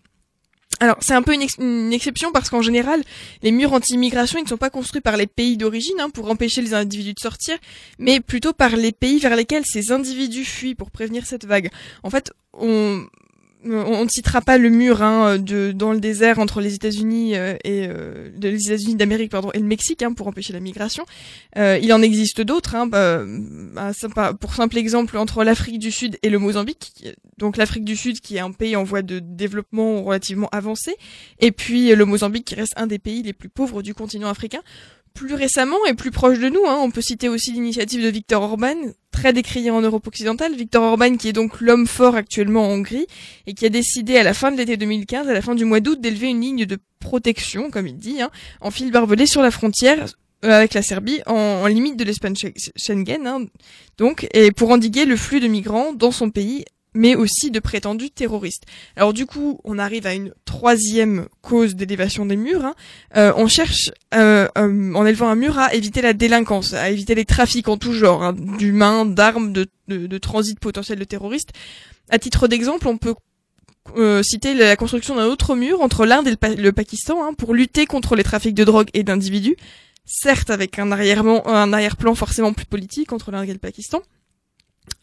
[0.81, 3.03] Alors c'est un peu une, exception parce qu'en général,
[3.43, 6.63] les murs anti-immigration ils ne sont pas construits par les pays d'origine hein, pour empêcher
[6.63, 7.59] les individus de sortir,
[7.99, 11.71] mais plutôt par les pays vers lesquels ces individus fuient pour prévenir cette vague.
[12.03, 13.07] En fait, on,
[13.65, 17.57] on ne citera pas le mur hein, de, dans le désert entre les États-Unis euh,
[17.65, 21.05] et euh, les États-Unis d'Amérique pardon et le Mexique hein, pour empêcher la migration.
[21.59, 22.75] Euh, il en existe d'autres.
[22.75, 23.23] Hein, bah,
[24.15, 27.09] bah, pour simple exemple entre l'Afrique du Sud et le Mozambique.
[27.39, 30.97] Donc l'Afrique du Sud qui est un pays en voie de développement relativement avancé,
[31.39, 34.61] et puis le Mozambique qui reste un des pays les plus pauvres du continent africain
[35.15, 38.43] plus récemment et plus proche de nous, hein, on peut citer aussi l'initiative de Viktor
[38.43, 38.77] Orban,
[39.11, 40.55] très décriée en Europe occidentale.
[40.55, 43.07] Viktor Orban qui est donc l'homme fort actuellement en Hongrie
[43.47, 45.81] et qui a décidé à la fin de l'été 2015, à la fin du mois
[45.81, 49.51] d'août, d'élever une ligne de protection, comme il dit, hein, en fil barbelé sur la
[49.51, 50.07] frontière
[50.45, 52.33] euh, avec la Serbie, en, limite de l'espace
[52.77, 53.45] Schengen, hein,
[53.99, 58.11] donc, et pour endiguer le flux de migrants dans son pays mais aussi de prétendus
[58.11, 58.65] terroristes.
[58.97, 62.65] Alors du coup, on arrive à une troisième cause d'élévation des murs.
[62.65, 62.75] Hein.
[63.17, 67.15] Euh, on cherche, euh, euh, en élevant un mur, à éviter la délinquance, à éviter
[67.15, 71.51] les trafics en tout genre, hein, d'humains, d'armes, de, de, transit potentiel de terroristes.
[72.11, 73.15] À titre d'exemple, on peut
[74.23, 78.15] citer la construction d'un autre mur entre l'Inde et le, Pakistan hein, pour lutter contre
[78.15, 79.57] les trafics de drogue et d'individus,
[80.05, 84.03] certes avec un arrière-plan forcément plus politique entre l'Inde et le Pakistan.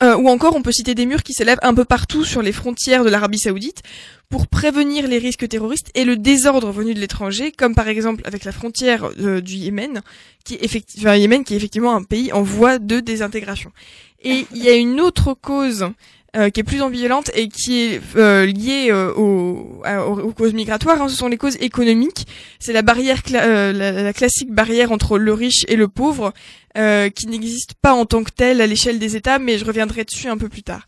[0.03, 2.51] Euh, ou encore, on peut citer des murs qui s'élèvent un peu partout sur les
[2.51, 3.81] frontières de l'Arabie Saoudite
[4.29, 8.43] pour prévenir les risques terroristes et le désordre venu de l'étranger, comme par exemple avec
[8.43, 10.01] la frontière euh, du Yémen,
[10.49, 13.71] Yémen qui est effectivement un pays en voie de désintégration.
[14.21, 15.89] Et il y a une autre cause
[16.35, 21.01] euh, qui est plus ambivalente et qui est euh, liée euh, aux, causes migratoires.
[21.01, 21.07] Hein.
[21.07, 22.27] Ce sont les causes économiques.
[22.59, 26.33] C'est la barrière, la, la, classique barrière entre le riche et le pauvre,
[26.77, 30.03] euh, qui n'existe pas en tant que tel à l'échelle des États, mais je reviendrai
[30.03, 30.85] dessus un peu plus tard.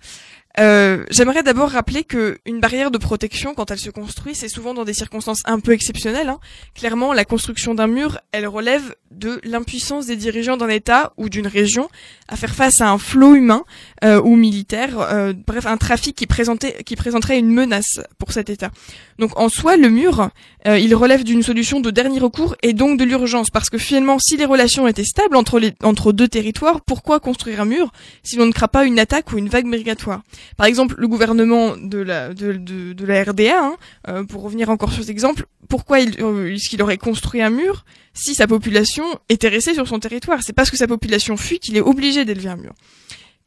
[0.57, 4.73] Euh, J'aimerais d'abord rappeler que une barrière de protection, quand elle se construit, c'est souvent
[4.73, 6.29] dans des circonstances un peu exceptionnelles.
[6.29, 6.39] Hein.
[6.75, 11.47] Clairement, la construction d'un mur, elle relève de l'impuissance des dirigeants d'un État ou d'une
[11.47, 11.89] région
[12.27, 13.63] à faire face à un flot humain
[14.03, 18.49] euh, ou militaire, euh, bref, un trafic qui, présentait, qui présenterait une menace pour cet
[18.49, 18.69] État.
[19.17, 20.29] Donc en soi, le mur,
[20.67, 24.19] euh, il relève d'une solution de dernier recours et donc de l'urgence, parce que finalement,
[24.19, 27.91] si les relations étaient stables entre, les, entre deux territoires, pourquoi construire un mur
[28.23, 30.21] si l'on ne craint pas une attaque ou une vague migratoire?
[30.58, 35.45] Par exemple, le gouvernement de la, RDA, hein, euh, pour revenir encore sur cet exemple,
[35.67, 39.99] pourquoi euh, est-ce qu'il aurait construit un mur si sa population était restée sur son
[39.99, 40.41] territoire?
[40.43, 42.73] C'est parce que sa population fuit qu'il est obligé d'élever un mur.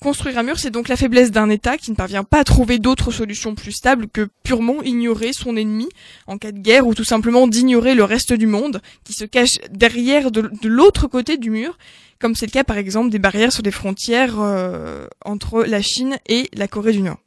[0.03, 2.81] Construire un mur, c'est donc la faiblesse d'un État qui ne parvient pas à trouver
[2.81, 5.89] d'autres solutions plus stables que purement ignorer son ennemi
[6.27, 9.59] en cas de guerre ou tout simplement d'ignorer le reste du monde qui se cache
[9.71, 11.79] derrière de, l'autre côté du mur,
[12.19, 16.19] comme c'est le cas par exemple des barrières sur les frontières euh, entre la Chine
[16.27, 17.19] et la Corée du Nord.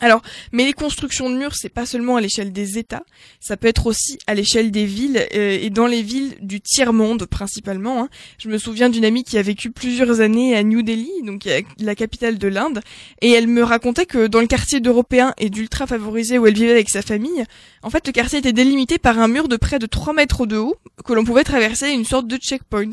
[0.00, 0.22] Alors,
[0.52, 3.02] mais les constructions de murs, c'est pas seulement à l'échelle des États,
[3.38, 6.94] ça peut être aussi à l'échelle des villes euh, et dans les villes du tiers
[6.94, 8.02] monde principalement.
[8.02, 8.08] Hein.
[8.38, 11.46] Je me souviens d'une amie qui a vécu plusieurs années à New Delhi, donc
[11.78, 12.80] la capitale de l'Inde,
[13.20, 16.72] et elle me racontait que dans le quartier d'Européens et d'ultra favorisés où elle vivait
[16.72, 17.44] avec sa famille,
[17.82, 20.56] en fait, le quartier était délimité par un mur de près de 3 mètres de
[20.56, 22.90] haut que l'on pouvait traverser une sorte de checkpoint.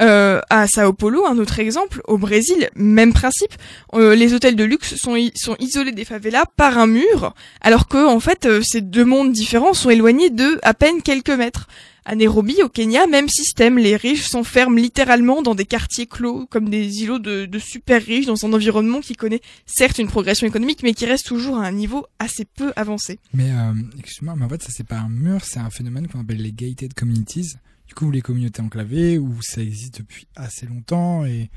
[0.00, 3.52] Euh, à Sao Paulo, un autre exemple, au Brésil, même principe.
[3.94, 5.16] Euh, les hôtels de luxe sont,
[5.58, 9.74] isolés des favelas par un mur, alors que en fait, euh, ces deux mondes différents
[9.74, 11.66] sont éloignés de à peine quelques mètres.
[12.04, 13.76] À Nairobi, au Kenya, même système.
[13.76, 18.24] Les riches s'enferment littéralement dans des quartiers clos, comme des îlots de, de, super riches,
[18.24, 21.72] dans un environnement qui connaît certes une progression économique, mais qui reste toujours à un
[21.72, 23.18] niveau assez peu avancé.
[23.34, 26.20] Mais euh, excuse-moi, mais en fait, ça c'est pas un mur, c'est un phénomène qu'on
[26.20, 27.56] appelle les gated communities
[27.88, 31.50] du coup les communautés enclavées où ça existe depuis assez longtemps et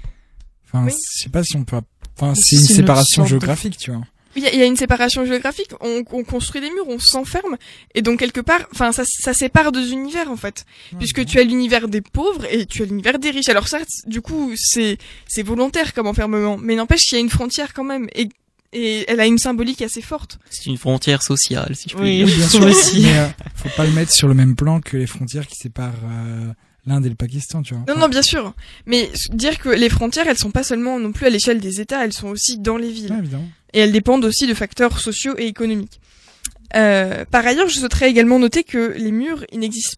[0.65, 0.91] enfin Oui.
[0.91, 1.79] je sais pas si on peut
[2.17, 4.01] enfin c'est une séparation de- géographique tu vois
[4.35, 5.71] Il y, a, il y a une séparation géographique.
[5.81, 7.57] On, on construit des murs, on s'enferme,
[7.95, 10.63] et donc quelque part, enfin, ça, ça sépare deux univers en fait,
[10.99, 13.49] puisque tu as l'univers des pauvres et tu as l'univers des riches.
[13.49, 17.29] Alors certes, du coup, c'est c'est volontaire comme enfermement, mais n'empêche qu'il y a une
[17.29, 18.29] frontière quand même, et
[18.73, 20.39] et elle a une symbolique assez forte.
[20.49, 22.25] C'est une frontière sociale, si je puis Oui, dire.
[22.27, 23.01] Oui, bien sûr aussi.
[23.01, 25.93] mais euh, faut pas le mettre sur le même plan que les frontières qui séparent
[26.03, 26.53] euh,
[26.85, 28.53] l'Inde et le Pakistan tu vois Non, non, bien sûr.
[28.85, 32.03] Mais dire que les frontières, elles sont pas seulement non plus à l'échelle des États,
[32.05, 33.11] elles sont aussi dans les villes.
[33.11, 35.99] Ouais, évidemment et elles dépendent aussi de facteurs sociaux et économiques.
[36.75, 39.97] Euh, par ailleurs, je souhaiterais également noter que les murs, ils n'existent,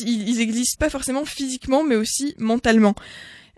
[0.00, 2.94] ils ils existent pas forcément physiquement, mais aussi mentalement.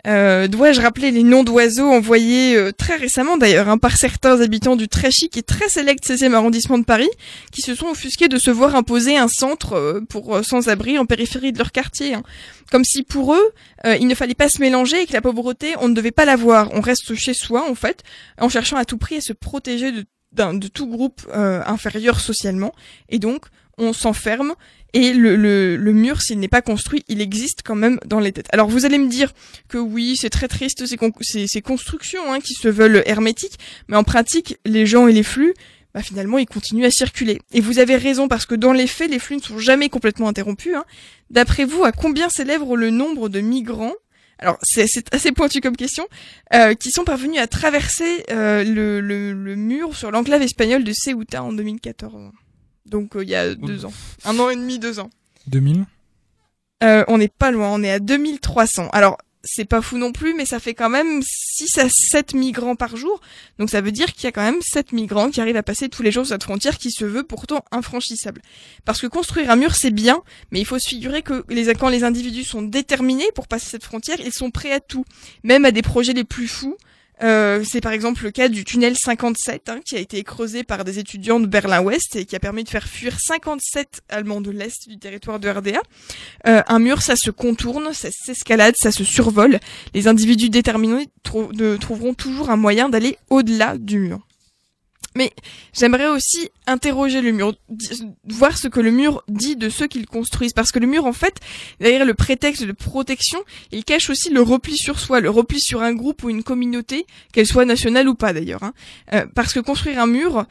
[0.05, 4.75] Euh, Dois-je rappeler les noms d'oiseaux envoyés euh, très récemment d'ailleurs hein, par certains habitants
[4.75, 7.09] du très chic et très select 16e arrondissement de Paris,
[7.51, 11.05] qui se sont offusqués de se voir imposer un centre euh, pour euh, sans-abri en
[11.05, 12.13] périphérie de leur quartier.
[12.13, 12.23] hein.
[12.71, 13.51] Comme si pour eux,
[13.85, 16.25] euh, il ne fallait pas se mélanger et que la pauvreté, on ne devait pas
[16.25, 16.69] l'avoir.
[16.73, 18.03] On reste chez soi en fait,
[18.39, 22.73] en cherchant à tout prix à se protéger de, de tout groupe euh, inférieur socialement.
[23.09, 23.45] Et donc,
[23.77, 24.53] on s'enferme.
[24.93, 28.47] Et le, mur, s'il n'est pas construit, il existe quand même dans les têtes.
[28.51, 29.33] Alors vous allez me dire
[29.67, 33.59] que oui, c'est très triste ces, con- ces, constructions hein, qui se veulent hermétiques,
[33.89, 35.53] mais en pratique, les gens et les flux,
[35.93, 37.41] bah, finalement, ils continuent à circuler.
[37.51, 40.29] Et vous avez raison, parce que dans les faits, les flux ne sont jamais complètement
[40.29, 40.75] interrompus.
[40.75, 40.85] Hein.
[41.29, 43.93] D'après vous, à combien s'élève le nombre de migrants
[44.37, 46.05] alors c'est assez pointu comme question,
[46.53, 51.53] euh, qui sont parvenus à traverser euh, le mur sur l'enclave espagnole de Ceuta en
[51.53, 52.33] 2014.
[52.85, 55.09] Donc euh, il y a deux ans, un an et demi, deux ans.
[55.47, 55.85] 2000
[56.83, 58.89] Euh, on n'est pas loin, on est à 2300.
[58.91, 62.75] Alors c'est pas fou non plus, mais ça fait quand même 6 à 7 migrants
[62.75, 63.21] par jour.
[63.59, 65.87] Donc ça veut dire qu'il y a quand même 7 migrants qui arrivent à passer
[65.87, 68.41] tous les jours cette frontière qui se veut pourtant infranchissable.
[68.83, 71.89] Parce que construire un mur c'est bien, mais il faut se figurer que les, quand
[71.89, 75.05] les individus sont déterminés pour passer cette frontière, ils sont prêts à tout,
[75.43, 76.75] même à des projets les plus fous.
[77.23, 80.83] Euh, c'est par exemple le cas du tunnel 57 hein, qui a été creusé par
[80.83, 84.89] des étudiants de Berlin-Ouest et qui a permis de faire fuir 57 Allemands de l'Est
[84.89, 85.81] du territoire de RDA.
[86.47, 89.59] Euh, un mur, ça se contourne, ça s'escalade, ça se survole.
[89.93, 94.25] Les individus déterminés trouveront toujours un moyen d'aller au-delà du mur.
[95.15, 95.31] Mais
[95.73, 97.53] j'aimerais aussi interroger le mur,
[98.27, 101.05] voir ce que le mur dit de ceux qui le construisent, parce que le mur,
[101.05, 101.35] en fait,
[101.79, 103.39] derrière le prétexte de protection,
[103.71, 107.05] il cache aussi le repli sur soi, le repli sur un groupe ou une communauté,
[107.31, 108.63] qu'elle soit nationale ou pas d'ailleurs.
[108.63, 108.73] hein.
[109.13, 110.45] Euh, parce que construire un mur,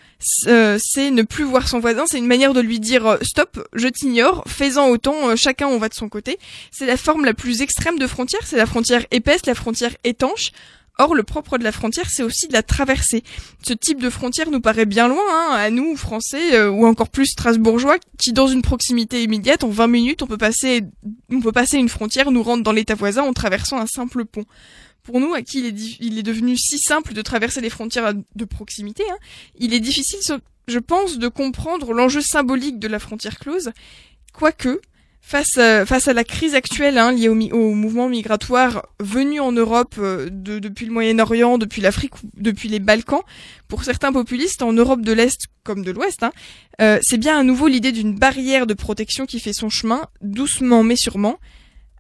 [0.47, 3.69] euh, c'est ne plus voir son voisin, c'est une manière de lui dire euh, stop,
[3.75, 6.39] je t'ignore, fais-en autant, chacun on va de son côté.
[6.71, 10.53] C'est la forme la plus extrême de frontière, c'est la frontière épaisse, la frontière étanche,
[10.97, 13.25] Or, le propre de la frontière, c'est aussi de la traverser.
[13.67, 17.09] Ce type de frontière nous paraît bien loin, hein, à nous, Français, euh, ou encore
[17.09, 20.83] plus Strasbourgeois, qui dans une proximité immédiate, en 20 minutes, on peut passer,
[21.33, 24.45] on peut passer une frontière, nous rendre dans l'État voisin en traversant un simple pont.
[25.03, 29.03] Pour nous, à qui il est, devenu si simple de traverser les frontières de proximité,
[29.11, 29.19] hein,
[29.59, 30.21] il est difficile,
[30.69, 33.73] je pense, de comprendre l'enjeu symbolique de la frontière close,
[34.33, 34.81] quoique,
[35.27, 39.53] face à, face à la crise actuelle hein, liée au, au, mouvement migratoire venu en
[39.53, 43.23] Europe euh, de, depuis le Moyen-Orient, depuis l'Afrique, depuis les Balkans,
[43.67, 46.33] pour certains populistes en Europe de l'Est comme de l'Ouest, hein,
[46.83, 50.83] euh, c'est bien à nouveau l'idée d'une barrière de protection qui fait son chemin, doucement
[50.83, 51.39] mais sûrement.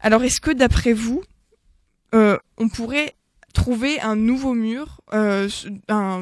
[0.03, 1.25] Alors est-ce que d'après vous,
[2.15, 3.15] euh, on pourrait
[3.55, 5.49] trouver un nouveau mur euh,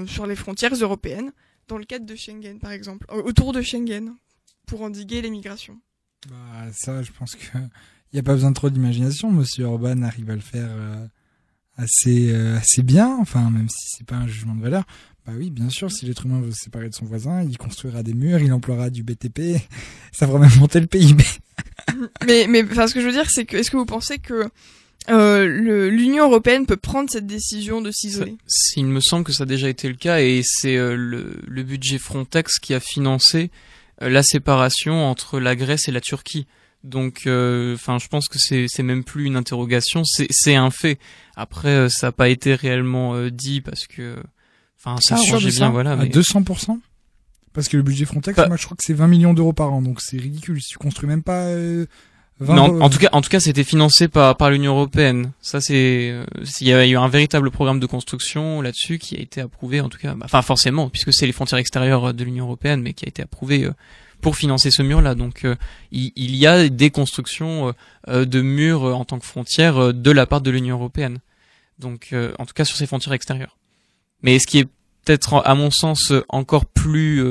[0.07, 1.33] sur les frontières européennes,
[1.67, 4.15] dans le cadre de Schengen par exemple, autour de Schengen,
[4.67, 5.81] pour endiguer l'immigration
[6.29, 7.47] bah, ça, je pense que
[8.13, 9.31] il n'y a pas besoin de trop d'imagination.
[9.31, 11.07] Monsieur Orban arrive à le faire euh,
[11.77, 13.17] assez euh, assez bien.
[13.21, 14.85] Enfin, même si c'est pas un jugement de valeur.
[15.27, 18.03] Bah oui, bien sûr, si l'être humain veut se séparer de son voisin, il construira
[18.03, 19.57] des murs, il emploiera du BTP,
[20.13, 21.23] ça fera même monter le PIB.
[22.27, 24.49] mais mais enfin, ce que je veux dire, c'est que est-ce que vous pensez que
[25.11, 28.37] euh, l'Union européenne peut prendre cette décision de s'isoler?
[28.77, 31.63] Il me semble que ça a déjà été le cas et c'est euh, le, le
[31.63, 36.47] budget Frontex qui a financé euh, la séparation entre la Grèce et la Turquie.
[36.85, 40.71] Donc, euh, enfin, je pense que c'est c'est même plus une interrogation, c'est c'est un
[40.71, 40.99] fait.
[41.37, 44.17] Après, euh, ça n'a pas été réellement dit parce que,
[44.79, 45.93] enfin, ça ah, changeait bien, voilà.
[45.93, 46.79] À 200%
[47.53, 49.83] parce que le budget Frontex, moi, je crois que c'est 20 millions d'euros par an,
[49.83, 50.61] donc c'est ridicule.
[50.63, 51.49] Si tu construis même pas
[52.41, 55.33] non, en tout cas, en tout cas, c'était financé par par l'Union européenne.
[55.41, 56.15] Ça, c'est
[56.61, 59.89] il y a eu un véritable programme de construction là-dessus qui a été approuvé, en
[59.89, 63.05] tout cas, bah, enfin forcément, puisque c'est les frontières extérieures de l'Union européenne, mais qui
[63.05, 63.73] a été approuvé euh,
[64.21, 65.15] pour financer ce mur-là.
[65.15, 65.57] Donc, euh,
[65.93, 67.75] il, il, y a des constructions
[68.09, 71.19] euh, de murs en tant que frontières de la part de l'Union européenne.
[71.79, 73.57] Donc, en tout cas, sur ces frontières extérieures.
[74.23, 74.69] Mais ce qui est
[75.05, 77.27] peut-être, à mon sens, encore plus,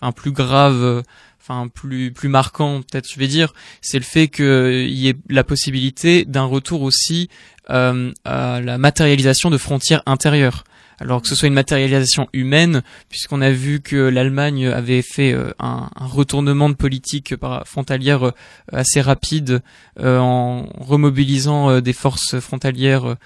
[0.00, 1.02] enfin, plus grave
[1.42, 5.42] enfin plus plus marquant peut-être je vais dire c'est le fait qu'il y ait la
[5.42, 7.28] possibilité d'un retour aussi
[7.70, 10.64] euh, à la matérialisation de frontières intérieures
[11.02, 15.50] alors que ce soit une matérialisation humaine, puisqu'on a vu que l'Allemagne avait fait euh,
[15.58, 17.34] un, retournement de politique
[17.64, 18.32] frontalière euh,
[18.72, 19.62] assez rapide
[19.98, 23.16] euh, en remobilisant des forces frontalières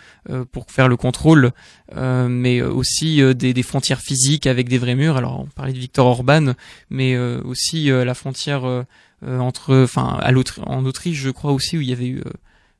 [0.52, 1.52] pour faire le contrôle,
[1.94, 5.16] mais aussi des, des, frontières physiques avec des vrais murs.
[5.16, 6.54] Alors on parlait de Victor Orban,
[6.90, 8.84] mais aussi la frontière
[9.22, 10.32] entre, enfin, à
[10.66, 12.22] en Autriche, je crois aussi où il y avait eu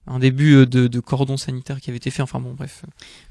[0.07, 2.23] un début euh, de, de, cordon sanitaire qui avait été fait.
[2.23, 2.83] Enfin bon, bref.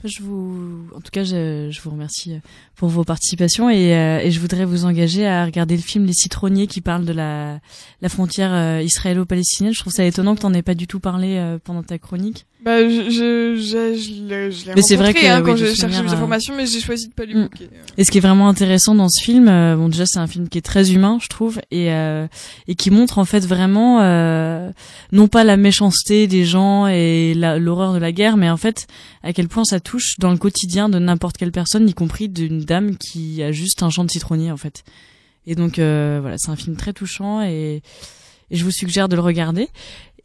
[0.03, 2.39] Je vous, en tout cas, je, je vous remercie euh,
[2.75, 6.13] pour vos participations et, euh, et, je voudrais vous engager à regarder le film Les
[6.13, 7.59] Citronniers qui parle de la,
[8.01, 9.73] la frontière israélo-palestinienne.
[9.73, 12.45] Je trouve ça étonnant que tu n'en aies pas du tout parlé pendant ta chronique.
[12.65, 16.11] Bah, je, je, je, je l'ai Mais c'est vrai que hein, quand j'ai cherché mes
[16.11, 17.49] informations, mais j'ai choisi de pas lui mm.
[17.99, 20.49] Et ce qui est vraiment intéressant dans ce film, euh, bon déjà c'est un film
[20.49, 22.25] qui est très humain, je trouve, et euh,
[22.67, 24.71] et qui montre en fait vraiment euh,
[25.11, 28.87] non pas la méchanceté des gens et l'horreur de la guerre, mais en fait
[29.21, 32.61] à quel point ça touche dans le quotidien de n'importe quelle personne, y compris d'une
[32.61, 34.83] dame qui a juste un champ de citronnier en fait.
[35.45, 37.83] Et donc euh, voilà, c'est un film très touchant et,
[38.49, 39.69] et je vous suggère de le regarder.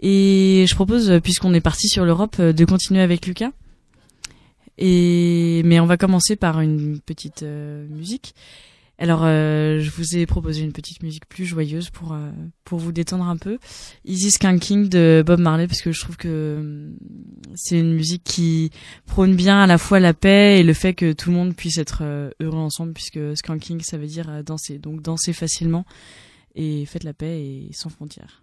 [0.01, 3.53] Et je propose, puisqu'on est parti sur l'Europe, euh, de continuer avec Lucas.
[4.79, 8.35] Et mais on va commencer par une petite euh, musique.
[8.97, 12.17] Alors, euh, je vous ai proposé une petite musique plus joyeuse pour
[12.65, 13.59] pour vous détendre un peu.
[14.07, 16.91] Easy Skanking de Bob Marley parce que je trouve que
[17.55, 18.71] c'est une musique qui
[19.07, 21.79] prône bien à la fois la paix et le fait que tout le monde puisse
[21.79, 22.03] être
[22.41, 24.79] heureux ensemble puisque skanking ça veut dire danser.
[24.79, 25.87] Donc danser facilement
[26.55, 28.43] et faites la paix et sans frontières.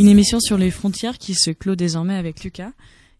[0.00, 2.72] Une émission sur les frontières qui se clôt désormais avec Lucas,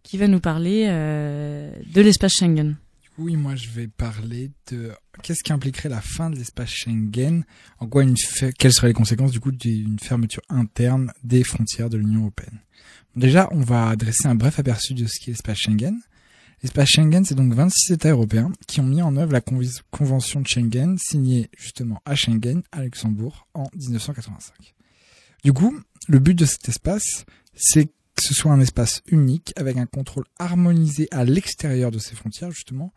[0.02, 2.76] qui va nous parler euh, de l'espace Schengen.
[3.18, 7.44] Oui, moi je vais parler de qu'est-ce qui impliquerait la fin de l'espace Schengen,
[7.80, 11.90] en quoi une fe- quelles seraient les conséquences du coup d'une fermeture interne des frontières
[11.90, 12.60] de l'Union européenne.
[13.14, 15.98] Déjà, on va dresser un bref aperçu de ce qu'est l'espace Schengen.
[16.62, 19.42] L'espace Schengen, c'est donc 26 États européens qui ont mis en œuvre la
[19.90, 24.74] convention de Schengen signée justement à Schengen, à Luxembourg, en 1985.
[25.44, 25.78] Du coup,
[26.08, 27.24] le but de cet espace,
[27.54, 32.14] c'est que ce soit un espace unique avec un contrôle harmonisé à l'extérieur de ses
[32.14, 32.92] frontières, justement,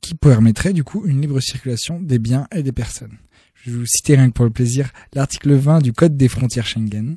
[0.00, 3.18] qui permettrait du coup une libre circulation des biens et des personnes.
[3.54, 6.66] Je vais vous citer rien que pour le plaisir l'article 20 du Code des frontières
[6.66, 7.16] Schengen.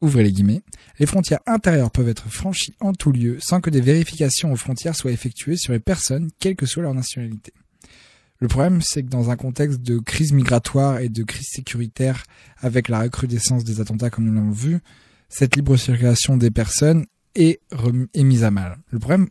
[0.00, 0.62] Ouvrez les guillemets.
[0.98, 4.96] Les frontières intérieures peuvent être franchies en tout lieu sans que des vérifications aux frontières
[4.96, 7.52] soient effectuées sur les personnes, quelle que soit leur nationalité.
[8.42, 12.24] Le problème, c'est que dans un contexte de crise migratoire et de crise sécuritaire
[12.58, 14.80] avec la recrudescence des attentats comme nous l'avons vu,
[15.28, 17.60] cette libre circulation des personnes est,
[18.14, 18.78] est mise à mal.
[18.90, 19.28] Le problème,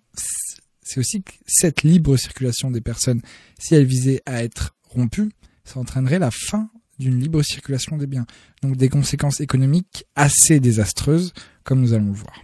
[0.82, 3.22] c'est aussi que cette libre circulation des personnes,
[3.60, 5.30] si elle visait à être rompue,
[5.66, 8.26] ça entraînerait la fin d'une libre circulation des biens.
[8.62, 11.34] Donc des conséquences économiques assez désastreuses,
[11.66, 12.42] comme nous allons le voir.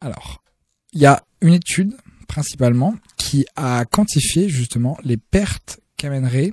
[0.00, 0.42] Alors,
[0.94, 1.94] il y a une étude,
[2.30, 6.52] principalement, qui a quantifié justement les pertes qu'amènerait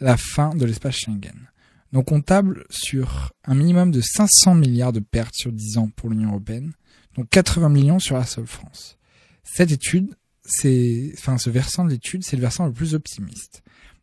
[0.00, 1.50] la fin de l'espace Schengen.
[1.92, 6.08] Donc on table sur un minimum de 500 milliards de pertes sur 10 ans pour
[6.08, 6.72] l'Union européenne,
[7.14, 8.96] donc 80 millions sur la seule France.
[9.44, 13.62] Cette étude, c'est, enfin ce versant de l'étude, c'est le versant le plus optimiste.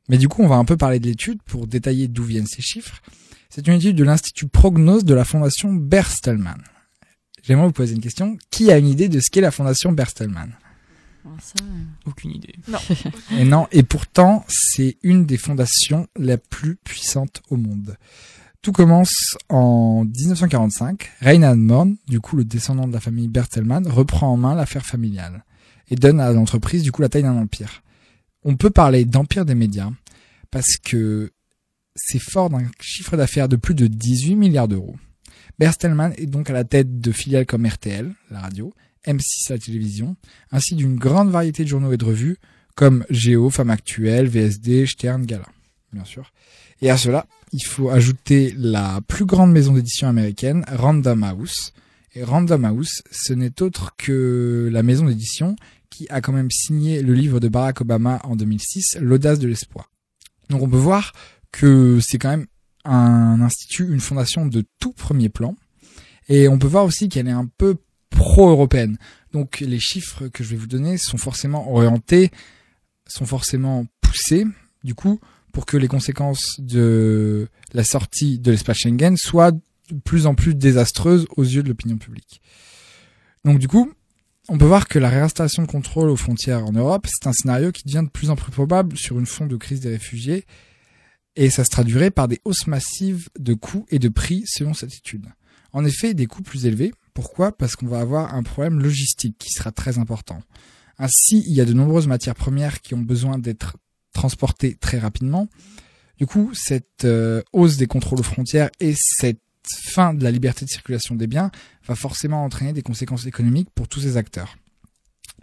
[0.09, 2.61] Mais du coup, on va un peu parler de l'étude pour détailler d'où viennent ces
[2.61, 3.01] chiffres.
[3.49, 6.61] C'est une étude de l'Institut Prognose de la Fondation Bertelsmann.
[7.41, 8.37] J'aimerais vous poser une question.
[8.51, 10.55] Qui a une idée de ce qu'est la Fondation Bertelsmann?
[11.25, 12.55] Alors ça, euh, Aucune idée.
[13.37, 17.97] Et non, et pourtant, c'est une des fondations la plus puissantes au monde.
[18.61, 21.11] Tout commence en 1945.
[21.21, 25.43] Reinhard Mohn, du coup le descendant de la famille Bertelsmann, reprend en main l'affaire familiale
[25.89, 27.83] et donne à l'entreprise du coup la taille d'un empire.
[28.43, 29.91] On peut parler d'empire des médias
[30.49, 31.31] parce que
[31.95, 34.95] c'est fort d'un chiffre d'affaires de plus de 18 milliards d'euros.
[35.59, 38.73] Bertelsmann est donc à la tête de filiales comme RTL, la radio,
[39.05, 40.15] M6 la télévision,
[40.51, 42.37] ainsi d'une grande variété de journaux et de revues
[42.75, 45.47] comme Géo, Femme Actuelle, VSD, Stern, Gala,
[45.91, 46.31] bien sûr.
[46.81, 51.73] Et à cela, il faut ajouter la plus grande maison d'édition américaine, Random House.
[52.15, 55.55] Et Random House, ce n'est autre que la maison d'édition
[55.89, 59.91] qui a quand même signé le livre de Barack Obama en 2006, L'audace de l'espoir.
[60.49, 61.13] Donc on peut voir
[61.51, 62.47] que c'est quand même
[62.85, 65.55] un institut, une fondation de tout premier plan.
[66.27, 67.77] Et on peut voir aussi qu'elle est un peu
[68.15, 68.97] pro-européenne.
[69.33, 72.31] Donc les chiffres que je vais vous donner sont forcément orientés,
[73.07, 74.45] sont forcément poussés,
[74.83, 75.19] du coup,
[75.51, 79.59] pour que les conséquences de la sortie de l'espace Schengen soient de
[80.03, 82.41] plus en plus désastreuses aux yeux de l'opinion publique.
[83.45, 83.91] Donc du coup,
[84.49, 87.71] on peut voir que la réinstallation de contrôle aux frontières en Europe, c'est un scénario
[87.71, 90.45] qui devient de plus en plus probable sur une fond de crise des réfugiés,
[91.35, 94.93] et ça se traduirait par des hausses massives de coûts et de prix selon cette
[94.93, 95.27] étude.
[95.71, 96.93] En effet, des coûts plus élevés.
[97.13, 97.55] Pourquoi?
[97.55, 100.41] Parce qu'on va avoir un problème logistique qui sera très important.
[100.97, 103.77] Ainsi, il y a de nombreuses matières premières qui ont besoin d'être
[104.13, 105.47] transportées très rapidement.
[106.17, 110.65] Du coup, cette euh, hausse des contrôles aux frontières et cette fin de la liberté
[110.65, 111.51] de circulation des biens
[111.85, 114.55] va forcément entraîner des conséquences économiques pour tous ces acteurs.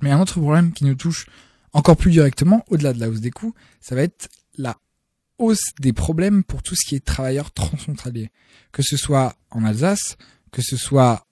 [0.03, 1.27] Mais un autre problème qui nous touche
[1.73, 4.77] encore plus directement, au-delà de la hausse des coûts, ça va être la
[5.39, 8.31] hausse des problèmes pour tout ce qui est travailleurs transfrontaliers.
[8.73, 10.17] Que ce soit en Alsace,
[10.53, 11.27] que ce soit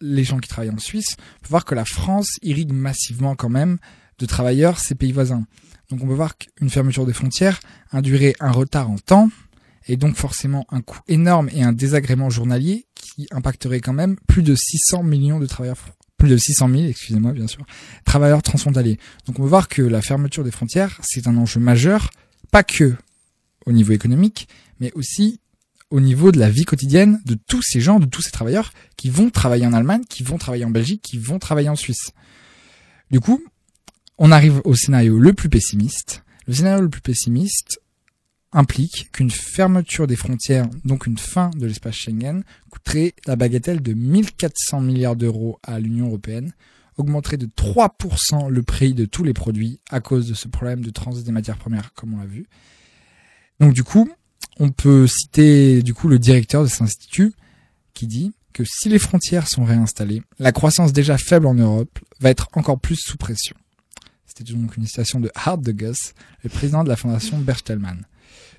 [0.00, 3.48] les gens qui travaillent en Suisse, on peut voir que la France irrigue massivement quand
[3.48, 3.78] même
[4.18, 5.44] de travailleurs ces pays voisins.
[5.90, 7.60] Donc on peut voir qu'une fermeture des frontières
[7.92, 9.30] induirait un retard en temps
[9.88, 14.42] et donc forcément un coût énorme et un désagrément journalier qui impacterait quand même plus
[14.42, 15.78] de 600 millions de travailleurs,
[16.16, 17.64] plus de 600 000, excusez-moi bien sûr,
[18.04, 18.98] travailleurs transfrontaliers.
[19.26, 22.10] Donc on peut voir que la fermeture des frontières, c'est un enjeu majeur,
[22.52, 22.94] pas que
[23.66, 24.48] au niveau économique,
[24.78, 25.40] mais aussi
[25.90, 29.10] au niveau de la vie quotidienne de tous ces gens, de tous ces travailleurs qui
[29.10, 32.12] vont travailler en Allemagne, qui vont travailler en Belgique, qui vont travailler en Suisse.
[33.10, 33.42] Du coup,
[34.18, 36.22] on arrive au scénario le plus pessimiste.
[36.46, 37.80] Le scénario le plus pessimiste
[38.52, 43.92] implique qu'une fermeture des frontières, donc une fin de l'espace Schengen, coûterait la bagatelle de
[43.92, 46.52] 1400 milliards d'euros à l'Union européenne,
[46.96, 50.90] augmenterait de 3% le prix de tous les produits à cause de ce problème de
[50.90, 52.46] transit des matières premières, comme on l'a vu.
[53.58, 54.10] Donc du coup,
[54.58, 57.32] on peut citer du coup le directeur de cet institut
[57.94, 62.30] qui dit que si les frontières sont réinstallées, la croissance déjà faible en Europe va
[62.30, 63.56] être encore plus sous pression.
[64.26, 68.06] C'était donc une citation de Hart de Gus, le président de la fondation Bertelsmann.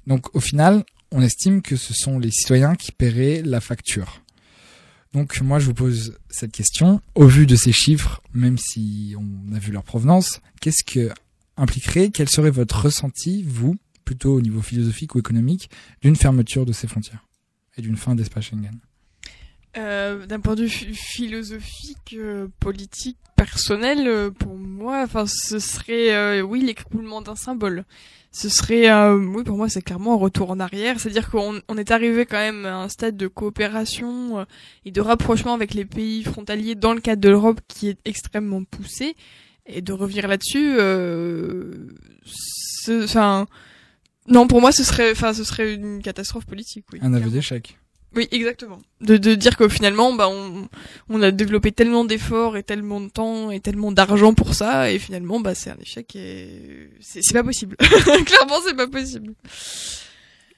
[0.07, 4.21] Donc au final, on estime que ce sont les citoyens qui paieraient la facture.
[5.13, 9.53] Donc moi je vous pose cette question, au vu de ces chiffres, même si on
[9.53, 11.11] a vu leur provenance, qu'est-ce que
[11.57, 13.75] impliquerait, quel serait votre ressenti, vous,
[14.05, 15.69] plutôt au niveau philosophique ou économique,
[16.01, 17.25] d'une fermeture de ces frontières
[17.77, 18.79] et d'une fin d'espace Schengen
[19.77, 26.13] Euh, D'un point de vue philosophique, euh, politique, personnel, euh, pour moi, enfin, ce serait,
[26.13, 27.85] euh, oui, l'écroulement d'un symbole.
[28.33, 30.99] Ce serait, euh, oui, pour moi, c'est clairement un retour en arrière.
[30.99, 34.45] C'est-à-dire qu'on on est arrivé quand même à un stade de coopération euh,
[34.85, 38.63] et de rapprochement avec les pays frontaliers dans le cadre de l'Europe qui est extrêmement
[38.63, 39.15] poussé.
[39.65, 40.71] Et de revenir là-dessus,
[42.89, 43.47] enfin,
[44.32, 46.86] non, pour moi, ce serait, enfin, ce serait une catastrophe politique.
[46.93, 47.32] Oui, Un aveu clairement.
[47.36, 47.77] d'échec.
[48.13, 48.79] Oui, exactement.
[48.99, 50.67] De, de dire que finalement, bah, on,
[51.09, 54.99] on a développé tellement d'efforts et tellement de temps et tellement d'argent pour ça, et
[54.99, 57.77] finalement, bah, c'est un échec et c'est c'est pas possible.
[58.25, 59.34] Clairement, c'est pas possible.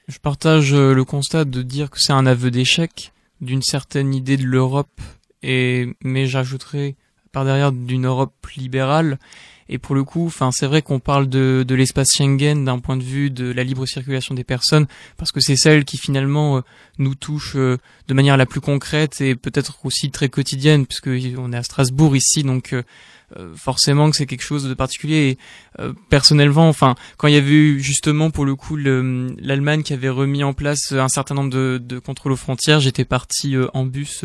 [0.08, 4.36] Je partage euh, le constat de dire que c'est un aveu d'échec d'une certaine idée
[4.36, 5.00] de l'Europe
[5.42, 6.96] et mais j'ajouterais
[7.32, 9.18] par derrière d'une Europe libérale
[9.68, 12.96] et pour le coup, enfin c'est vrai qu'on parle de, de l'espace Schengen d'un point
[12.96, 14.86] de vue de la libre circulation des personnes
[15.16, 16.60] parce que c'est celle qui finalement euh,
[16.98, 21.08] nous touche euh, de manière la plus concrète et peut-être aussi très quotidienne puisque
[21.38, 22.82] on est à Strasbourg ici donc euh,
[23.56, 25.38] forcément que c'est quelque chose de particulier.
[25.78, 29.92] Et personnellement enfin quand il y avait eu justement pour le coup le- l'Allemagne qui
[29.92, 33.84] avait remis en place un certain nombre de, de contrôles aux frontières, j'étais parti en
[33.86, 34.24] bus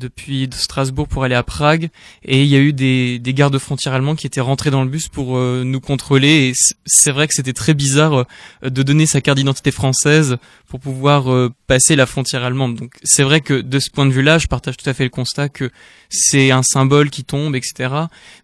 [0.00, 1.90] depuis de Strasbourg pour aller à Prague
[2.24, 4.88] et il y a eu des, des gardes frontières allemands qui étaient rentrés dans le
[4.90, 6.52] bus pour euh, nous contrôler et
[6.86, 8.26] c'est vrai que c'était très bizarre
[8.64, 12.74] euh, de donner sa carte d'identité française pour pouvoir euh, passer la frontière allemande.
[12.76, 15.10] Donc c'est vrai que de ce point de vue-là, je partage tout à fait le
[15.10, 15.70] constat que
[16.08, 17.94] c'est un symbole qui tombe, etc.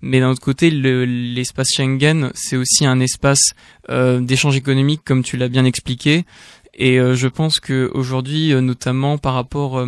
[0.02, 3.52] Mais d'un autre côté, le- l'espace Schengen, c'est aussi un espace
[3.88, 6.24] d'échange économique, comme tu l'as bien expliqué.
[6.74, 9.84] Et je pense que aujourd'hui, notamment par rapport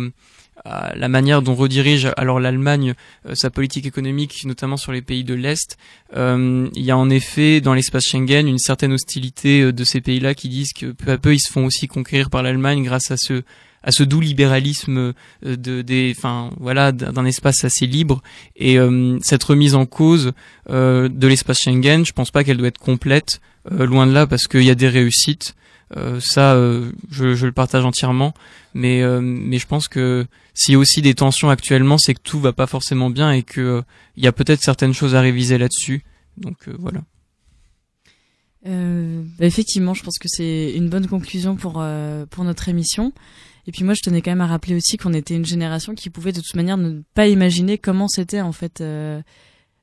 [0.95, 2.93] la manière dont redirige alors l'Allemagne
[3.27, 5.77] euh, sa politique économique, notamment sur les pays de l'Est,
[6.15, 10.01] euh, il y a en effet dans l'espace Schengen une certaine hostilité euh, de ces
[10.01, 13.11] pays-là qui disent que peu à peu ils se font aussi conquérir par l'Allemagne grâce
[13.11, 13.43] à ce
[13.81, 18.21] à ce doux libéralisme de des enfin voilà d'un d'un espace assez libre
[18.55, 20.33] et euh, cette remise en cause
[20.69, 23.41] euh, de l'espace Schengen, je pense pas qu'elle doit être complète,
[23.71, 25.55] euh, loin de là, parce qu'il y a des réussites.
[25.97, 28.33] Euh, ça, euh, je, je le partage entièrement,
[28.73, 32.21] mais euh, mais je pense que s'il y a aussi des tensions actuellement, c'est que
[32.21, 33.81] tout va pas forcément bien et que euh,
[34.15, 36.03] il y a peut-être certaines choses à réviser là-dessus.
[36.37, 37.01] Donc euh, voilà.
[38.65, 41.83] Bah, effectivement, je pense que c'est une bonne conclusion pour
[42.29, 43.13] pour notre émission.
[43.65, 46.09] Et puis moi, je tenais quand même à rappeler aussi qu'on était une génération qui
[46.09, 48.83] pouvait de toute manière ne pas imaginer comment c'était en fait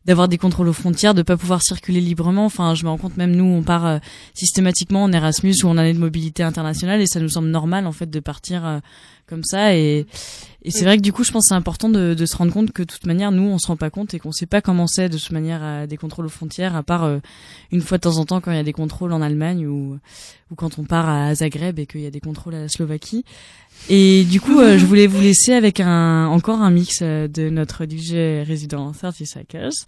[0.07, 2.45] d'avoir des contrôles aux frontières, de pas pouvoir circuler librement.
[2.47, 3.99] Enfin, je me rends compte même nous, on part euh,
[4.35, 7.93] systématiquement en Erasmus ou en année de mobilité internationale et ça nous semble normal en
[7.93, 8.79] fait de partir euh,
[9.27, 9.75] comme ça.
[9.75, 10.07] Et,
[10.67, 12.53] et c'est vrai que du coup, je pense que c'est important de, de se rendre
[12.53, 14.61] compte que de toute manière, nous, on se rend pas compte et qu'on sait pas
[14.61, 17.19] comment c'est de toute manière à des contrôles aux frontières, à part euh,
[17.71, 19.97] une fois de temps en temps quand il y a des contrôles en Allemagne ou,
[20.51, 23.25] ou quand on part à Zagreb et qu'il y a des contrôles à la Slovaquie.
[23.89, 27.49] Et du coup, euh, je voulais vous laisser avec un encore un mix euh, de
[27.49, 29.87] notre DJ résident 30 Seconds.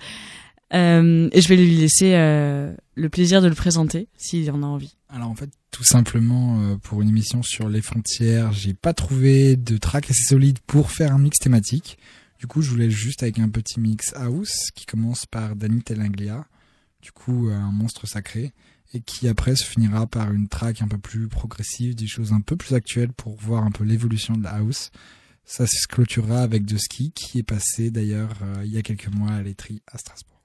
[0.74, 4.66] Euh, et je vais lui laisser euh, le plaisir de le présenter s'il en a
[4.66, 4.96] envie.
[5.08, 9.56] Alors en fait, tout simplement euh, pour une émission sur les frontières, j'ai pas trouvé
[9.56, 11.98] de track assez solide pour faire un mix thématique.
[12.38, 16.46] Du coup, je voulais juste avec un petit mix house qui commence par Danny Telanglia,
[17.02, 18.52] du coup euh, un monstre sacré,
[18.94, 22.40] et qui après se finira par une track un peu plus progressive, des choses un
[22.40, 24.90] peu plus actuelles pour voir un peu l'évolution de la house.
[25.44, 29.08] Ça se clôturera avec De Ski qui est passé d'ailleurs euh, il y a quelques
[29.08, 30.37] mois à l'étrie à Strasbourg.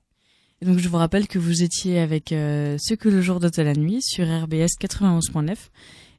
[0.64, 3.64] Donc je vous rappelle que vous étiez avec euh, Ce que le jour dote à
[3.64, 5.56] la nuit sur RBS 91.9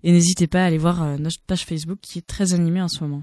[0.02, 2.88] et n'hésitez pas à aller voir euh, notre page Facebook qui est très animée en
[2.88, 3.22] ce moment.